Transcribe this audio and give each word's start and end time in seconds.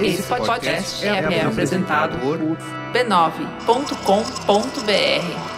Esse 0.00 0.22
podcast 0.24 1.06
é, 1.06 1.08
é 1.08 1.42
apresentado 1.42 2.18
por 2.18 2.36
b9.com.br. 2.92 5.54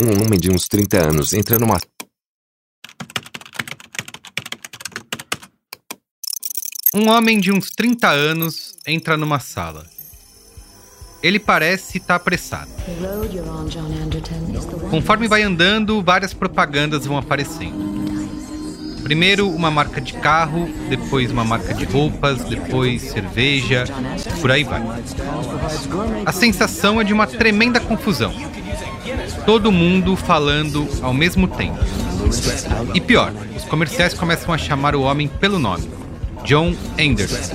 Um 0.00 0.24
homem 0.24 0.38
de 0.38 0.50
uns 0.50 0.66
30 0.66 0.96
anos 0.96 1.32
entra 1.34 1.58
numa. 1.58 1.78
Um 6.94 7.08
homem 7.10 7.38
de 7.38 7.52
uns 7.52 7.70
30 7.70 8.08
anos 8.08 8.76
entra 8.86 9.16
numa 9.16 9.40
sala. 9.40 9.97
Ele 11.22 11.38
parece 11.38 11.98
estar 11.98 12.14
tá 12.14 12.16
apressado. 12.16 12.70
Conforme 14.90 15.28
vai 15.28 15.42
andando, 15.42 16.02
várias 16.02 16.32
propagandas 16.32 17.06
vão 17.06 17.16
aparecendo. 17.16 17.98
Primeiro 19.02 19.48
uma 19.48 19.70
marca 19.70 20.00
de 20.00 20.12
carro, 20.14 20.68
depois 20.88 21.30
uma 21.30 21.44
marca 21.44 21.72
de 21.72 21.84
roupas, 21.84 22.44
depois 22.44 23.02
cerveja, 23.02 23.84
por 24.40 24.50
aí 24.50 24.64
vai. 24.64 24.82
A 26.26 26.32
sensação 26.32 27.00
é 27.00 27.04
de 27.04 27.12
uma 27.12 27.26
tremenda 27.26 27.80
confusão 27.80 28.34
todo 29.44 29.72
mundo 29.72 30.14
falando 30.16 30.86
ao 31.00 31.14
mesmo 31.14 31.48
tempo. 31.48 31.78
E 32.94 33.00
pior, 33.00 33.32
os 33.56 33.64
comerciais 33.64 34.12
começam 34.12 34.52
a 34.52 34.58
chamar 34.58 34.94
o 34.94 35.02
homem 35.02 35.26
pelo 35.26 35.58
nome. 35.58 35.88
John 36.48 36.74
Anderson. 36.98 37.54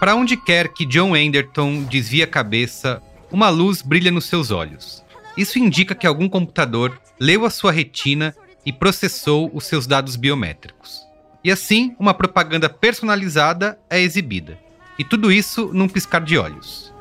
Para 0.00 0.14
onde 0.14 0.34
quer 0.38 0.68
que 0.72 0.86
John 0.86 1.14
Anderton 1.14 1.82
desvie 1.82 2.22
a 2.22 2.26
cabeça, 2.26 3.02
uma 3.30 3.50
luz 3.50 3.82
brilha 3.82 4.10
nos 4.10 4.24
seus 4.24 4.50
olhos. 4.50 5.04
Isso 5.36 5.58
indica 5.58 5.94
que 5.94 6.06
algum 6.06 6.26
computador 6.26 6.98
leu 7.20 7.44
a 7.44 7.50
sua 7.50 7.70
retina 7.70 8.34
e 8.64 8.72
processou 8.72 9.50
os 9.52 9.66
seus 9.66 9.86
dados 9.86 10.16
biométricos. 10.16 11.02
E 11.44 11.52
assim, 11.52 11.94
uma 11.98 12.14
propaganda 12.14 12.70
personalizada 12.70 13.78
é 13.90 14.00
exibida. 14.00 14.58
E 14.98 15.04
tudo 15.04 15.30
isso 15.30 15.68
num 15.74 15.86
piscar 15.86 16.24
de 16.24 16.38
olhos. 16.38 16.96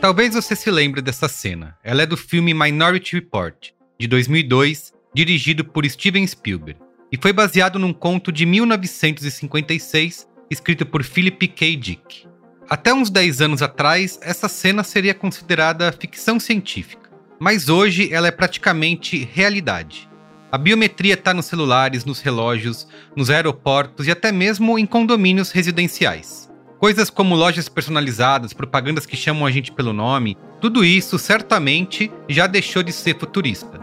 Talvez 0.00 0.34
você 0.34 0.56
se 0.56 0.70
lembre 0.70 1.02
dessa 1.02 1.28
cena. 1.28 1.76
Ela 1.84 2.02
é 2.02 2.06
do 2.06 2.16
filme 2.16 2.54
Minority 2.54 3.16
Report, 3.16 3.68
de 3.98 4.08
2002, 4.08 4.94
dirigido 5.14 5.62
por 5.62 5.86
Steven 5.86 6.26
Spielberg, 6.26 6.80
e 7.12 7.18
foi 7.20 7.34
baseado 7.34 7.78
num 7.78 7.92
conto 7.92 8.32
de 8.32 8.46
1956, 8.46 10.26
escrito 10.50 10.86
por 10.86 11.04
Philip 11.04 11.46
K. 11.48 11.76
Dick. 11.76 12.26
Até 12.66 12.94
uns 12.94 13.10
10 13.10 13.42
anos 13.42 13.60
atrás, 13.60 14.18
essa 14.22 14.48
cena 14.48 14.82
seria 14.82 15.12
considerada 15.12 15.92
ficção 15.92 16.40
científica, 16.40 17.10
mas 17.38 17.68
hoje 17.68 18.10
ela 18.10 18.28
é 18.28 18.30
praticamente 18.30 19.28
realidade. 19.30 20.08
A 20.50 20.56
biometria 20.56 21.12
está 21.12 21.34
nos 21.34 21.44
celulares, 21.44 22.06
nos 22.06 22.20
relógios, 22.20 22.88
nos 23.14 23.28
aeroportos 23.28 24.06
e 24.06 24.10
até 24.10 24.32
mesmo 24.32 24.78
em 24.78 24.86
condomínios 24.86 25.50
residenciais. 25.50 26.49
Coisas 26.80 27.10
como 27.10 27.34
lojas 27.34 27.68
personalizadas, 27.68 28.54
propagandas 28.54 29.04
que 29.04 29.14
chamam 29.14 29.44
a 29.44 29.50
gente 29.50 29.70
pelo 29.70 29.92
nome, 29.92 30.34
tudo 30.62 30.82
isso 30.82 31.18
certamente 31.18 32.10
já 32.26 32.46
deixou 32.46 32.82
de 32.82 32.90
ser 32.90 33.18
futurista. 33.18 33.78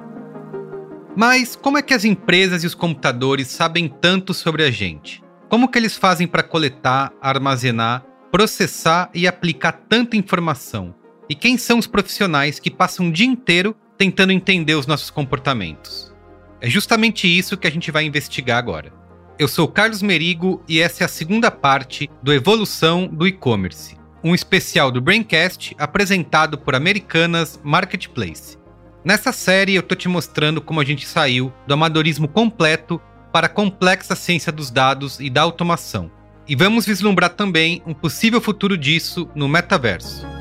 Mas 1.15 1.55
como 1.55 1.77
é 1.77 1.83
que 1.83 1.93
as 1.93 2.03
empresas 2.03 2.63
e 2.63 2.67
os 2.67 2.73
computadores 2.73 3.49
sabem 3.49 3.87
tanto 3.87 4.33
sobre 4.33 4.63
a 4.63 4.71
gente? 4.71 5.23
Como 5.47 5.67
que 5.67 5.77
eles 5.77 5.95
fazem 5.95 6.25
para 6.25 6.41
coletar, 6.41 7.13
armazenar, 7.21 8.03
processar 8.31 9.11
e 9.13 9.27
aplicar 9.27 9.73
tanta 9.73 10.17
informação? 10.17 10.95
E 11.29 11.35
quem 11.35 11.55
são 11.55 11.77
os 11.77 11.85
profissionais 11.85 12.59
que 12.59 12.71
passam 12.71 13.09
o 13.09 13.11
dia 13.11 13.27
inteiro 13.27 13.75
tentando 13.95 14.33
entender 14.33 14.73
os 14.73 14.87
nossos 14.87 15.11
comportamentos? 15.11 16.11
É 16.59 16.67
justamente 16.67 17.27
isso 17.27 17.57
que 17.57 17.67
a 17.67 17.71
gente 17.71 17.91
vai 17.91 18.05
investigar 18.05 18.57
agora. 18.57 18.96
Eu 19.39 19.47
sou 19.47 19.67
Carlos 19.67 20.01
Merigo 20.01 20.63
e 20.67 20.81
essa 20.81 21.03
é 21.03 21.05
a 21.05 21.07
segunda 21.07 21.51
parte 21.51 22.09
do 22.23 22.33
Evolução 22.33 23.05
do 23.05 23.27
E-Commerce, 23.27 23.95
um 24.23 24.33
especial 24.33 24.91
do 24.91 24.99
Braincast 24.99 25.75
apresentado 25.77 26.57
por 26.57 26.73
Americanas 26.73 27.59
Marketplace. 27.63 28.57
Nessa 29.05 29.31
série 29.31 29.75
eu 29.75 29.83
tô 29.83 29.93
te 29.93 30.09
mostrando 30.09 30.59
como 30.59 30.81
a 30.81 30.83
gente 30.83 31.05
saiu 31.05 31.53
do 31.67 31.73
amadorismo 31.75 32.27
completo 32.27 32.99
para 33.31 33.45
a 33.45 33.49
complexa 33.49 34.15
ciência 34.15 34.51
dos 34.51 34.71
dados 34.71 35.19
e 35.19 35.29
da 35.29 35.43
automação. 35.43 36.09
E 36.47 36.55
vamos 36.55 36.87
vislumbrar 36.87 37.29
também 37.29 37.83
um 37.85 37.93
possível 37.93 38.41
futuro 38.41 38.75
disso 38.75 39.29
no 39.35 39.47
metaverso. 39.47 40.36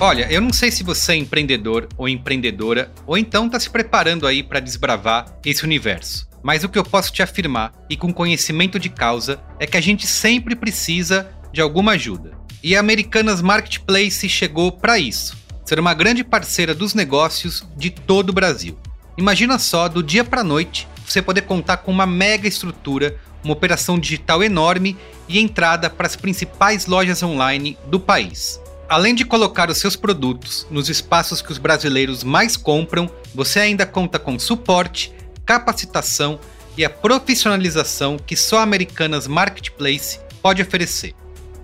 Olha, 0.00 0.30
eu 0.30 0.40
não 0.40 0.52
sei 0.52 0.70
se 0.70 0.84
você 0.84 1.12
é 1.12 1.16
empreendedor 1.16 1.88
ou 1.96 2.08
empreendedora, 2.08 2.92
ou 3.04 3.18
então 3.18 3.46
está 3.46 3.58
se 3.58 3.68
preparando 3.68 4.28
aí 4.28 4.44
para 4.44 4.60
desbravar 4.60 5.26
esse 5.44 5.64
universo. 5.64 6.28
Mas 6.40 6.62
o 6.62 6.68
que 6.68 6.78
eu 6.78 6.84
posso 6.84 7.12
te 7.12 7.20
afirmar, 7.20 7.72
e 7.90 7.96
com 7.96 8.14
conhecimento 8.14 8.78
de 8.78 8.88
causa, 8.88 9.40
é 9.58 9.66
que 9.66 9.76
a 9.76 9.80
gente 9.80 10.06
sempre 10.06 10.54
precisa 10.54 11.28
de 11.52 11.60
alguma 11.60 11.92
ajuda. 11.92 12.30
E 12.62 12.76
a 12.76 12.80
Americanas 12.80 13.42
Marketplace 13.42 14.28
chegou 14.28 14.70
para 14.70 15.00
isso 15.00 15.36
ser 15.64 15.80
uma 15.80 15.92
grande 15.92 16.22
parceira 16.22 16.74
dos 16.74 16.94
negócios 16.94 17.66
de 17.76 17.90
todo 17.90 18.30
o 18.30 18.32
Brasil. 18.32 18.78
Imagina 19.18 19.58
só, 19.58 19.88
do 19.88 20.02
dia 20.02 20.24
para 20.24 20.44
noite, 20.44 20.88
você 21.04 21.20
poder 21.20 21.42
contar 21.42 21.78
com 21.78 21.90
uma 21.90 22.06
mega 22.06 22.46
estrutura, 22.46 23.18
uma 23.42 23.52
operação 23.52 23.98
digital 23.98 24.44
enorme 24.44 24.96
e 25.28 25.40
entrada 25.40 25.90
para 25.90 26.06
as 26.06 26.16
principais 26.16 26.86
lojas 26.86 27.22
online 27.22 27.76
do 27.86 27.98
país. 28.00 28.58
Além 28.88 29.14
de 29.14 29.24
colocar 29.24 29.68
os 29.68 29.76
seus 29.76 29.96
produtos 29.96 30.66
nos 30.70 30.88
espaços 30.88 31.42
que 31.42 31.52
os 31.52 31.58
brasileiros 31.58 32.24
mais 32.24 32.56
compram, 32.56 33.10
você 33.34 33.60
ainda 33.60 33.84
conta 33.84 34.18
com 34.18 34.38
suporte, 34.38 35.12
capacitação 35.44 36.40
e 36.74 36.82
a 36.84 36.90
profissionalização 36.90 38.16
que 38.16 38.34
só 38.34 38.60
a 38.60 38.62
Americanas 38.62 39.26
Marketplace 39.26 40.18
pode 40.40 40.62
oferecer. 40.62 41.14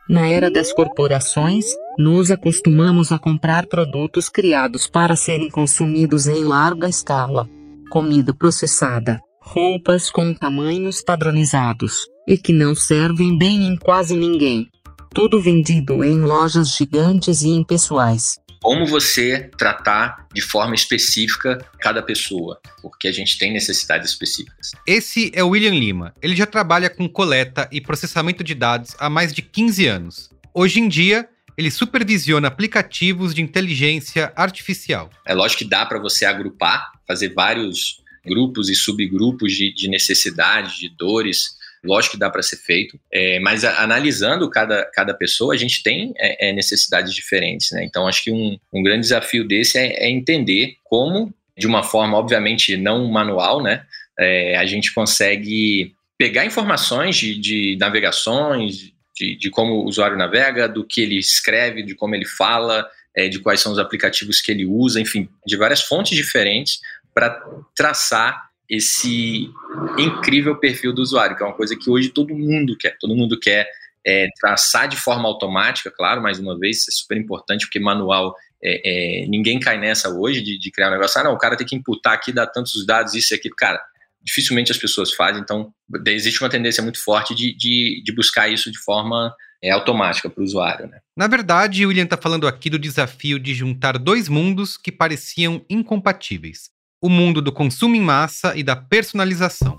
Na 0.09 0.27
era 0.27 0.51
das 0.51 0.73
corporações, 0.73 1.65
nos 1.97 2.29
acostumamos 2.29 3.11
a 3.11 3.17
comprar 3.17 3.67
produtos 3.67 4.27
criados 4.27 4.87
para 4.87 5.15
serem 5.15 5.49
consumidos 5.49 6.27
em 6.27 6.43
larga 6.43 6.89
escala. 6.89 7.47
Comida 7.89 8.33
processada, 8.33 9.21
roupas 9.41 10.09
com 10.09 10.33
tamanhos 10.33 11.01
padronizados, 11.01 12.07
e 12.27 12.37
que 12.37 12.51
não 12.51 12.75
servem 12.75 13.37
bem 13.37 13.67
em 13.67 13.77
quase 13.77 14.15
ninguém. 14.15 14.67
Tudo 15.13 15.39
vendido 15.39 16.03
em 16.03 16.21
lojas 16.21 16.75
gigantes 16.75 17.43
e 17.43 17.49
impessoais. 17.49 18.41
como 18.63 18.85
você 18.85 19.51
tratar 19.57 20.25
de 20.33 20.41
forma 20.41 20.73
específica 20.73 21.63
cada 21.79 22.01
pessoa, 22.01 22.59
porque 22.81 23.09
a 23.09 23.11
gente 23.11 23.37
tem 23.37 23.51
necessidades 23.51 24.09
específicas. 24.09 24.71
Esse 24.87 25.31
é 25.35 25.43
o 25.43 25.49
William 25.49 25.77
Lima. 25.77 26.15
Ele 26.21 26.33
já 26.35 26.45
trabalha 26.45 26.89
com 26.89 27.07
coleta 27.07 27.67
e 27.71 27.81
processamento 27.81 28.41
de 28.43 28.55
dados 28.55 28.95
há 28.97 29.09
mais 29.09 29.33
de 29.33 29.41
15 29.41 29.85
anos. 29.85 30.31
Hoje 30.53 30.79
em 30.79 30.87
dia, 30.87 31.27
ele 31.57 31.69
supervisiona 31.69 32.47
aplicativos 32.47 33.35
de 33.35 33.41
inteligência 33.41 34.31
artificial. 34.35 35.09
É 35.25 35.33
lógico 35.35 35.59
que 35.59 35.69
dá 35.69 35.85
para 35.85 35.99
você 35.99 36.25
agrupar, 36.25 36.89
fazer 37.05 37.33
vários 37.33 38.01
grupos 38.25 38.69
e 38.69 38.75
subgrupos 38.75 39.51
de, 39.51 39.73
de 39.73 39.89
necessidades, 39.89 40.77
de 40.77 40.89
dores, 40.89 41.57
lógico 41.83 42.13
que 42.13 42.19
dá 42.19 42.29
para 42.29 42.41
ser 42.41 42.57
feito, 42.57 42.99
é, 43.11 43.39
mas 43.39 43.63
a, 43.63 43.83
analisando 43.83 44.49
cada, 44.49 44.85
cada 44.93 45.13
pessoa, 45.13 45.53
a 45.53 45.57
gente 45.57 45.83
tem 45.83 46.13
é, 46.17 46.49
é, 46.49 46.53
necessidades 46.53 47.13
diferentes, 47.13 47.71
né? 47.71 47.83
Então, 47.83 48.07
acho 48.07 48.23
que 48.23 48.31
um, 48.31 48.57
um 48.71 48.81
grande 48.81 49.01
desafio 49.01 49.45
desse 49.45 49.77
é, 49.77 50.05
é 50.05 50.09
entender 50.09 50.75
como, 50.83 51.33
de 51.57 51.67
uma 51.67 51.83
forma, 51.83 52.17
obviamente, 52.17 52.77
não 52.77 53.09
manual, 53.11 53.61
né? 53.61 53.85
É, 54.17 54.57
a 54.57 54.65
gente 54.65 54.93
consegue 54.93 55.93
pegar 56.17 56.45
informações 56.45 57.17
de, 57.17 57.39
de 57.39 57.77
navegações, 57.79 58.93
de, 59.15 59.35
de, 59.35 59.49
como 59.49 59.73
o 59.73 59.85
usuário 59.85 60.17
navega, 60.17 60.69
do 60.69 60.85
que 60.85 61.01
ele 61.01 61.17
escreve, 61.17 61.83
de 61.83 61.95
como 61.95 62.15
ele 62.15 62.25
fala, 62.25 62.87
é, 63.15 63.27
de 63.27 63.39
quais 63.39 63.59
são 63.59 63.71
os 63.71 63.79
aplicativos 63.79 64.39
que 64.39 64.51
ele 64.51 64.65
usa, 64.65 65.01
enfim, 65.01 65.27
de 65.45 65.57
várias 65.57 65.81
fontes 65.81 66.15
diferentes 66.15 66.79
para 67.13 67.41
traçar 67.75 68.52
esse 68.73 69.51
incrível 69.99 70.55
perfil 70.57 70.93
do 70.93 71.01
usuário, 71.01 71.37
que 71.37 71.43
é 71.43 71.45
uma 71.45 71.55
coisa 71.55 71.75
que 71.75 71.89
hoje 71.89 72.09
todo 72.09 72.33
mundo 72.33 72.75
quer. 72.75 72.97
Todo 72.99 73.15
mundo 73.15 73.39
quer 73.39 73.67
é, 74.05 74.27
traçar 74.39 74.87
de 74.87 74.97
forma 74.97 75.27
automática, 75.27 75.91
claro, 75.91 76.21
mais 76.21 76.39
uma 76.39 76.57
vez, 76.57 76.79
isso 76.79 76.89
é 76.89 76.93
super 76.93 77.17
importante, 77.17 77.65
porque 77.65 77.79
manual, 77.79 78.35
é, 78.63 79.23
é, 79.23 79.27
ninguém 79.27 79.59
cai 79.59 79.77
nessa 79.77 80.09
hoje 80.09 80.41
de, 80.41 80.57
de, 80.57 80.71
criar 80.71 80.89
um 80.89 80.93
negócio. 80.93 81.21
Ah, 81.21 81.23
não, 81.23 81.33
o 81.33 81.37
cara 81.37 81.55
tem 81.55 81.67
que 81.67 81.75
imputar 81.75 82.13
aqui, 82.13 82.31
dar 82.31 82.47
tantos 82.47 82.83
dados, 82.85 83.13
isso 83.13 83.33
e 83.33 83.35
aquilo. 83.35 83.55
Cara, 83.55 83.79
dificilmente 84.21 84.71
as 84.71 84.77
pessoas 84.77 85.13
fazem, 85.13 85.41
então 85.41 85.71
existe 86.07 86.41
uma 86.41 86.49
tendência 86.49 86.81
muito 86.81 87.01
forte 87.01 87.35
de, 87.35 87.55
de, 87.55 88.01
de 88.03 88.15
buscar 88.15 88.49
isso 88.49 88.71
de 88.71 88.79
forma 88.79 89.33
é, 89.61 89.69
automática 89.69 90.31
para 90.31 90.41
o 90.41 90.43
usuário. 90.43 90.87
Né? 90.87 90.97
Na 91.15 91.27
verdade, 91.27 91.85
o 91.85 91.89
William 91.89 92.05
está 92.05 92.17
falando 92.17 92.47
aqui 92.47 92.71
do 92.71 92.79
desafio 92.79 93.37
de 93.37 93.53
juntar 93.53 93.99
dois 93.99 94.27
mundos 94.27 94.77
que 94.77 94.91
pareciam 94.91 95.63
incompatíveis 95.69 96.73
o 97.03 97.09
mundo 97.09 97.41
do 97.41 97.51
consumo 97.51 97.97
em 97.97 98.01
massa 98.01 98.55
e 98.55 98.63
da 98.63 98.77
personalização. 98.77 99.75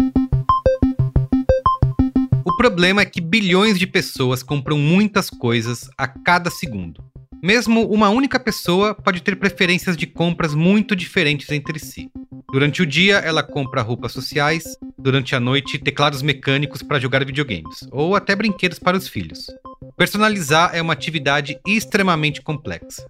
O 2.45 2.55
problema 2.55 3.01
é 3.01 3.07
que 3.07 3.19
bilhões 3.19 3.79
de 3.79 3.87
pessoas 3.87 4.43
compram 4.43 4.77
muitas 4.77 5.31
coisas 5.31 5.89
a 5.97 6.07
cada 6.07 6.51
segundo. 6.51 7.03
Mesmo 7.43 7.89
uma 7.91 8.11
única 8.11 8.39
pessoa 8.39 8.95
pode 8.95 9.23
ter 9.23 9.37
preferências 9.37 9.97
de 9.97 10.07
compras 10.07 10.55
muito 10.55 10.95
diferentes 10.95 11.51
entre 11.51 11.79
si. 11.79 12.11
Durante 12.53 12.83
o 12.83 12.87
dia, 12.87 13.17
ela 13.17 13.43
compra 13.43 13.81
roupas 13.81 14.13
sociais, 14.13 14.77
durante 14.99 15.35
a 15.35 15.41
noite, 15.41 15.79
teclados 15.79 16.21
mecânicos 16.21 16.83
para 16.83 17.01
jogar 17.01 17.25
videogames, 17.25 17.89
ou 17.91 18.15
até 18.15 18.37
brinquedos 18.37 18.79
para 18.79 18.99
os 18.99 19.09
filhos. 19.09 19.47
Personalizar 19.97 20.73
é 20.75 20.83
uma 20.83 20.93
atividade 20.93 21.59
extremamente 21.67 22.43
complexa. 22.43 23.03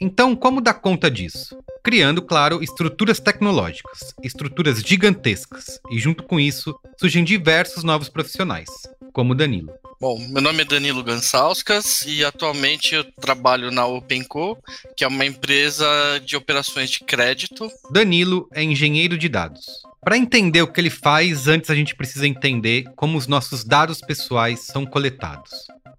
Então, 0.00 0.34
como 0.34 0.62
dar 0.62 0.74
conta 0.74 1.10
disso? 1.10 1.54
Criando, 1.84 2.22
claro, 2.22 2.62
estruturas 2.62 3.20
tecnológicas, 3.20 4.14
estruturas 4.22 4.80
gigantescas, 4.80 5.78
e 5.90 5.98
junto 5.98 6.22
com 6.22 6.40
isso 6.40 6.74
surgem 6.96 7.22
diversos 7.22 7.84
novos 7.84 8.08
profissionais, 8.08 8.70
como 9.12 9.34
Danilo. 9.34 9.70
Bom, 10.00 10.18
meu 10.30 10.40
nome 10.40 10.62
é 10.62 10.64
Danilo 10.64 11.04
Gansauskas 11.04 12.06
e 12.06 12.24
atualmente 12.24 12.94
eu 12.94 13.04
trabalho 13.04 13.70
na 13.70 13.84
OpenCo, 13.86 14.56
que 14.96 15.04
é 15.04 15.06
uma 15.06 15.26
empresa 15.26 15.86
de 16.24 16.36
operações 16.36 16.88
de 16.88 17.00
crédito. 17.00 17.70
Danilo 17.90 18.48
é 18.54 18.62
engenheiro 18.62 19.18
de 19.18 19.28
dados. 19.28 19.66
Para 20.02 20.16
entender 20.16 20.62
o 20.62 20.66
que 20.66 20.80
ele 20.80 20.90
faz, 20.90 21.48
antes 21.48 21.68
a 21.68 21.74
gente 21.74 21.94
precisa 21.94 22.26
entender 22.26 22.84
como 22.96 23.18
os 23.18 23.26
nossos 23.26 23.62
dados 23.62 24.00
pessoais 24.00 24.60
são 24.60 24.86
coletados. 24.86 25.50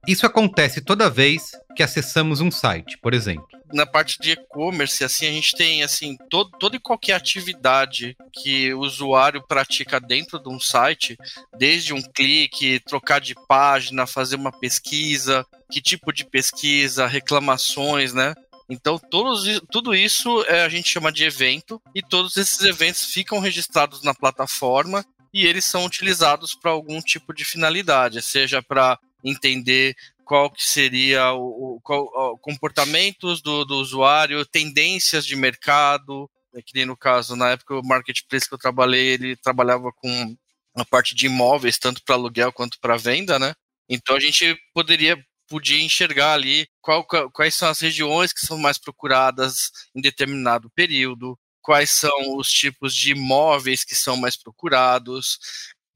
Isso 0.07 0.25
acontece 0.25 0.81
toda 0.81 1.11
vez 1.11 1.51
que 1.75 1.83
acessamos 1.83 2.41
um 2.41 2.49
site, 2.49 2.97
por 2.97 3.13
exemplo. 3.13 3.54
Na 3.73 3.85
parte 3.85 4.19
de 4.19 4.31
e-commerce, 4.31 5.03
assim, 5.03 5.27
a 5.27 5.31
gente 5.31 5.55
tem 5.55 5.83
assim, 5.83 6.15
todo, 6.29 6.51
toda 6.59 6.75
e 6.75 6.79
qualquer 6.79 7.13
atividade 7.13 8.15
que 8.31 8.73
o 8.73 8.79
usuário 8.79 9.41
pratica 9.45 9.99
dentro 9.99 10.39
de 10.39 10.49
um 10.49 10.59
site, 10.59 11.17
desde 11.57 11.93
um 11.93 12.01
clique, 12.01 12.79
trocar 12.81 13.19
de 13.19 13.35
página, 13.47 14.05
fazer 14.05 14.35
uma 14.35 14.51
pesquisa, 14.51 15.45
que 15.71 15.81
tipo 15.81 16.13
de 16.13 16.23
pesquisa, 16.25 17.07
reclamações, 17.07 18.13
né? 18.13 18.33
Então, 18.69 18.97
todos, 18.97 19.61
tudo 19.71 19.93
isso 19.93 20.43
é, 20.47 20.63
a 20.63 20.69
gente 20.69 20.89
chama 20.89 21.11
de 21.11 21.23
evento, 21.23 21.81
e 21.93 22.01
todos 22.01 22.37
esses 22.37 22.61
eventos 22.61 23.05
ficam 23.05 23.39
registrados 23.39 24.03
na 24.03 24.13
plataforma 24.13 25.05
e 25.33 25.45
eles 25.45 25.65
são 25.65 25.85
utilizados 25.85 26.55
para 26.55 26.71
algum 26.71 27.01
tipo 27.01 27.33
de 27.33 27.43
finalidade, 27.43 28.21
seja 28.21 28.63
para 28.63 28.97
entender 29.23 29.95
qual 30.25 30.49
que 30.49 30.63
seria 30.65 31.31
o, 31.33 31.79
qual, 31.83 32.03
o 32.03 32.37
comportamentos 32.39 33.41
do, 33.41 33.63
do 33.63 33.75
usuário, 33.75 34.45
tendências 34.45 35.25
de 35.25 35.35
mercado, 35.35 36.29
né, 36.53 36.61
que 36.65 36.73
nem 36.75 36.85
no 36.85 36.97
caso, 36.97 37.35
na 37.35 37.51
época 37.51 37.75
o 37.75 37.85
marketplace 37.85 38.47
que 38.47 38.53
eu 38.55 38.59
trabalhei, 38.59 39.13
ele 39.13 39.35
trabalhava 39.37 39.91
com 39.93 40.35
a 40.75 40.85
parte 40.85 41.15
de 41.15 41.27
imóveis, 41.27 41.77
tanto 41.77 42.03
para 42.03 42.15
aluguel 42.15 42.51
quanto 42.51 42.79
para 42.79 42.97
venda, 42.97 43.39
né? 43.39 43.53
Então 43.89 44.15
a 44.15 44.19
gente 44.19 44.57
poderia 44.73 45.17
podia 45.47 45.79
enxergar 45.79 46.33
ali 46.33 46.67
qual, 46.81 47.05
quais 47.31 47.53
são 47.53 47.69
as 47.69 47.79
regiões 47.79 48.33
que 48.33 48.45
são 48.45 48.57
mais 48.57 48.79
procuradas 48.79 49.71
em 49.95 50.01
determinado 50.01 50.71
período, 50.71 51.37
quais 51.61 51.91
são 51.91 52.35
os 52.37 52.49
tipos 52.49 52.95
de 52.95 53.11
imóveis 53.11 53.83
que 53.83 53.95
são 53.95 54.17
mais 54.17 54.35
procurados, 54.35 55.37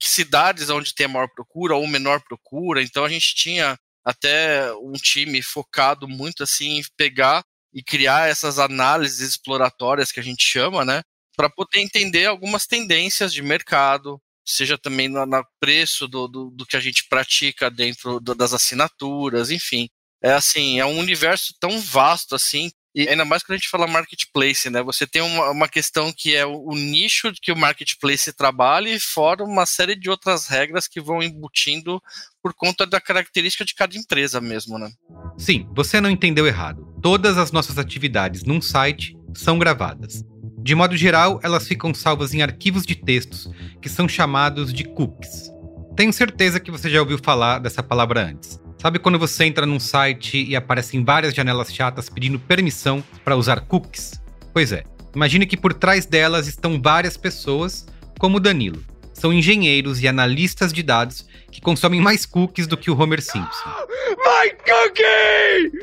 cidades 0.00 0.70
onde 0.70 0.94
tem 0.94 1.08
maior 1.08 1.28
procura 1.28 1.76
ou 1.76 1.86
menor 1.86 2.20
procura. 2.22 2.82
Então 2.82 3.04
a 3.04 3.08
gente 3.08 3.34
tinha 3.34 3.78
até 4.04 4.72
um 4.74 4.92
time 4.92 5.42
focado 5.42 6.08
muito 6.08 6.42
assim 6.42 6.78
em 6.78 6.82
pegar 6.96 7.42
e 7.72 7.82
criar 7.82 8.28
essas 8.28 8.58
análises 8.58 9.20
exploratórias 9.20 10.10
que 10.10 10.20
a 10.20 10.22
gente 10.22 10.42
chama, 10.42 10.84
né, 10.84 11.02
para 11.36 11.48
poder 11.48 11.80
entender 11.80 12.26
algumas 12.26 12.66
tendências 12.66 13.32
de 13.32 13.42
mercado, 13.42 14.20
seja 14.44 14.76
também 14.76 15.08
no, 15.08 15.24
no 15.24 15.44
preço 15.60 16.08
do, 16.08 16.26
do, 16.26 16.50
do, 16.50 16.66
que 16.66 16.76
a 16.76 16.80
gente 16.80 17.06
pratica 17.08 17.70
dentro 17.70 18.20
do, 18.20 18.34
das 18.34 18.52
assinaturas, 18.52 19.50
enfim. 19.50 19.88
É 20.22 20.32
assim, 20.32 20.78
é 20.78 20.84
um 20.84 20.98
universo 20.98 21.54
tão 21.58 21.80
vasto 21.80 22.34
assim, 22.34 22.70
e 22.94 23.08
ainda 23.08 23.24
mais 23.24 23.42
quando 23.42 23.54
a 23.54 23.56
gente 23.58 23.68
fala 23.68 23.86
marketplace, 23.86 24.68
né? 24.68 24.82
Você 24.82 25.06
tem 25.06 25.22
uma, 25.22 25.50
uma 25.50 25.68
questão 25.68 26.12
que 26.12 26.34
é 26.34 26.44
o, 26.44 26.70
o, 26.70 26.74
nicho 26.74 27.32
que 27.40 27.52
o 27.52 27.56
marketplace 27.56 28.32
trabalha 28.32 28.88
e 28.88 28.98
fora 28.98 29.44
uma 29.44 29.64
série 29.64 29.94
de 29.94 30.10
outras 30.10 30.48
regras 30.48 30.88
que 30.88 31.00
vão 31.00 31.22
embutindo 31.22 32.02
por 32.42 32.52
conta 32.52 32.86
da 32.86 33.00
característica 33.00 33.64
de 33.64 33.74
cada 33.74 33.96
empresa 33.96 34.40
mesmo, 34.40 34.78
né? 34.78 34.90
Sim, 35.38 35.68
você 35.74 36.00
não 36.00 36.10
entendeu 36.10 36.46
errado. 36.46 36.84
Todas 37.00 37.38
as 37.38 37.52
nossas 37.52 37.78
atividades 37.78 38.42
num 38.42 38.60
site 38.60 39.16
são 39.34 39.58
gravadas. 39.58 40.24
De 40.58 40.74
modo 40.74 40.96
geral, 40.96 41.40
elas 41.42 41.66
ficam 41.66 41.94
salvas 41.94 42.34
em 42.34 42.42
arquivos 42.42 42.84
de 42.84 42.94
textos, 42.94 43.48
que 43.80 43.88
são 43.88 44.08
chamados 44.08 44.72
de 44.72 44.84
cookies. 44.84 45.50
Tenho 45.96 46.12
certeza 46.12 46.58
que 46.58 46.70
você 46.70 46.90
já 46.90 47.00
ouviu 47.00 47.18
falar 47.22 47.58
dessa 47.60 47.82
palavra 47.82 48.26
antes. 48.26 48.60
Sabe 48.80 48.98
quando 48.98 49.18
você 49.18 49.44
entra 49.44 49.66
num 49.66 49.78
site 49.78 50.42
e 50.42 50.56
aparecem 50.56 51.04
várias 51.04 51.34
janelas 51.34 51.70
chatas 51.70 52.08
pedindo 52.08 52.38
permissão 52.38 53.04
para 53.22 53.36
usar 53.36 53.60
cookies? 53.60 54.18
Pois 54.54 54.72
é, 54.72 54.84
imagine 55.14 55.44
que 55.44 55.54
por 55.54 55.74
trás 55.74 56.06
delas 56.06 56.46
estão 56.46 56.80
várias 56.80 57.14
pessoas, 57.14 57.86
como 58.18 58.38
o 58.38 58.40
Danilo. 58.40 58.82
São 59.12 59.34
engenheiros 59.34 60.00
e 60.00 60.08
analistas 60.08 60.72
de 60.72 60.82
dados 60.82 61.28
que 61.52 61.60
consomem 61.60 62.00
mais 62.00 62.24
cookies 62.24 62.66
do 62.66 62.74
que 62.74 62.90
o 62.90 62.98
Homer 62.98 63.20
Simpson. 63.20 63.68
My 64.16 64.50
cookie! 64.64 65.78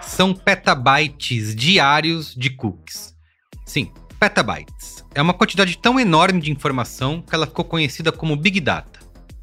São 0.00 0.32
petabytes 0.32 1.54
diários 1.54 2.34
de 2.34 2.48
cookies. 2.48 3.14
Sim, 3.66 3.92
petabytes. 4.18 5.04
É 5.14 5.20
uma 5.20 5.34
quantidade 5.34 5.76
tão 5.76 6.00
enorme 6.00 6.40
de 6.40 6.50
informação 6.50 7.20
que 7.20 7.34
ela 7.34 7.46
ficou 7.46 7.66
conhecida 7.66 8.10
como 8.10 8.34
Big 8.36 8.58
Data. 8.58 8.97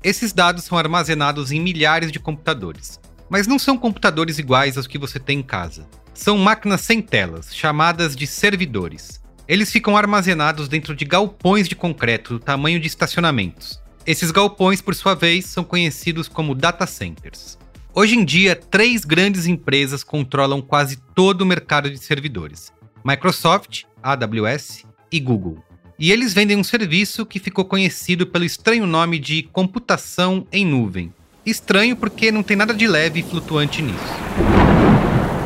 Esses 0.05 0.31
dados 0.31 0.65
são 0.65 0.77
armazenados 0.77 1.51
em 1.51 1.59
milhares 1.59 2.11
de 2.11 2.19
computadores, 2.19 2.99
mas 3.27 3.47
não 3.47 3.57
são 3.57 3.75
computadores 3.75 4.37
iguais 4.37 4.77
aos 4.77 4.85
que 4.85 4.99
você 4.99 5.19
tem 5.19 5.39
em 5.39 5.41
casa. 5.41 5.89
São 6.13 6.37
máquinas 6.37 6.81
sem 6.81 7.01
telas, 7.01 7.55
chamadas 7.55 8.15
de 8.15 8.27
servidores. 8.27 9.19
Eles 9.47 9.71
ficam 9.71 9.97
armazenados 9.97 10.69
dentro 10.69 10.95
de 10.95 11.05
galpões 11.05 11.67
de 11.67 11.75
concreto 11.75 12.35
do 12.35 12.39
tamanho 12.39 12.79
de 12.79 12.85
estacionamentos. 12.85 13.81
Esses 14.05 14.29
galpões, 14.29 14.79
por 14.79 14.93
sua 14.93 15.15
vez, 15.15 15.45
são 15.45 15.63
conhecidos 15.63 16.27
como 16.27 16.53
data 16.53 16.85
centers. 16.85 17.57
Hoje 17.91 18.15
em 18.15 18.23
dia, 18.23 18.55
três 18.55 19.05
grandes 19.05 19.47
empresas 19.47 20.03
controlam 20.03 20.61
quase 20.61 20.97
todo 21.15 21.41
o 21.41 21.47
mercado 21.47 21.89
de 21.89 21.97
servidores: 21.97 22.71
Microsoft, 23.03 23.85
AWS 24.03 24.85
e 25.11 25.19
Google. 25.19 25.63
E 25.97 26.11
eles 26.11 26.33
vendem 26.33 26.57
um 26.57 26.63
serviço 26.63 27.25
que 27.25 27.39
ficou 27.39 27.63
conhecido 27.63 28.27
pelo 28.27 28.43
estranho 28.43 28.85
nome 28.85 29.17
de 29.17 29.43
computação 29.43 30.45
em 30.51 30.65
nuvem. 30.65 31.13
Estranho 31.45 31.95
porque 31.95 32.33
não 32.33 32.43
tem 32.43 32.57
nada 32.57 32.73
de 32.73 32.85
leve 32.85 33.21
e 33.21 33.23
flutuante 33.23 33.81
nisso. 33.81 34.03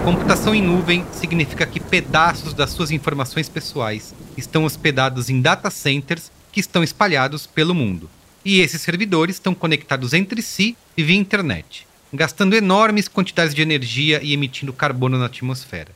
Computação 0.03 0.55
em 0.55 0.61
nuvem 0.61 1.05
significa 1.11 1.67
que 1.67 1.79
pedaços 1.79 2.53
das 2.53 2.71
suas 2.71 2.89
informações 2.89 3.47
pessoais 3.47 4.15
estão 4.35 4.63
hospedados 4.63 5.29
em 5.29 5.39
data 5.39 5.69
centers 5.69 6.31
que 6.51 6.59
estão 6.59 6.83
espalhados 6.83 7.45
pelo 7.45 7.75
mundo. 7.75 8.09
E 8.43 8.59
esses 8.59 8.81
servidores 8.81 9.35
estão 9.35 9.53
conectados 9.53 10.13
entre 10.13 10.41
si 10.41 10.75
via 10.97 11.15
internet, 11.15 11.85
gastando 12.11 12.55
enormes 12.55 13.07
quantidades 13.07 13.53
de 13.53 13.61
energia 13.61 14.19
e 14.23 14.33
emitindo 14.33 14.73
carbono 14.73 15.19
na 15.19 15.27
atmosfera. 15.27 15.91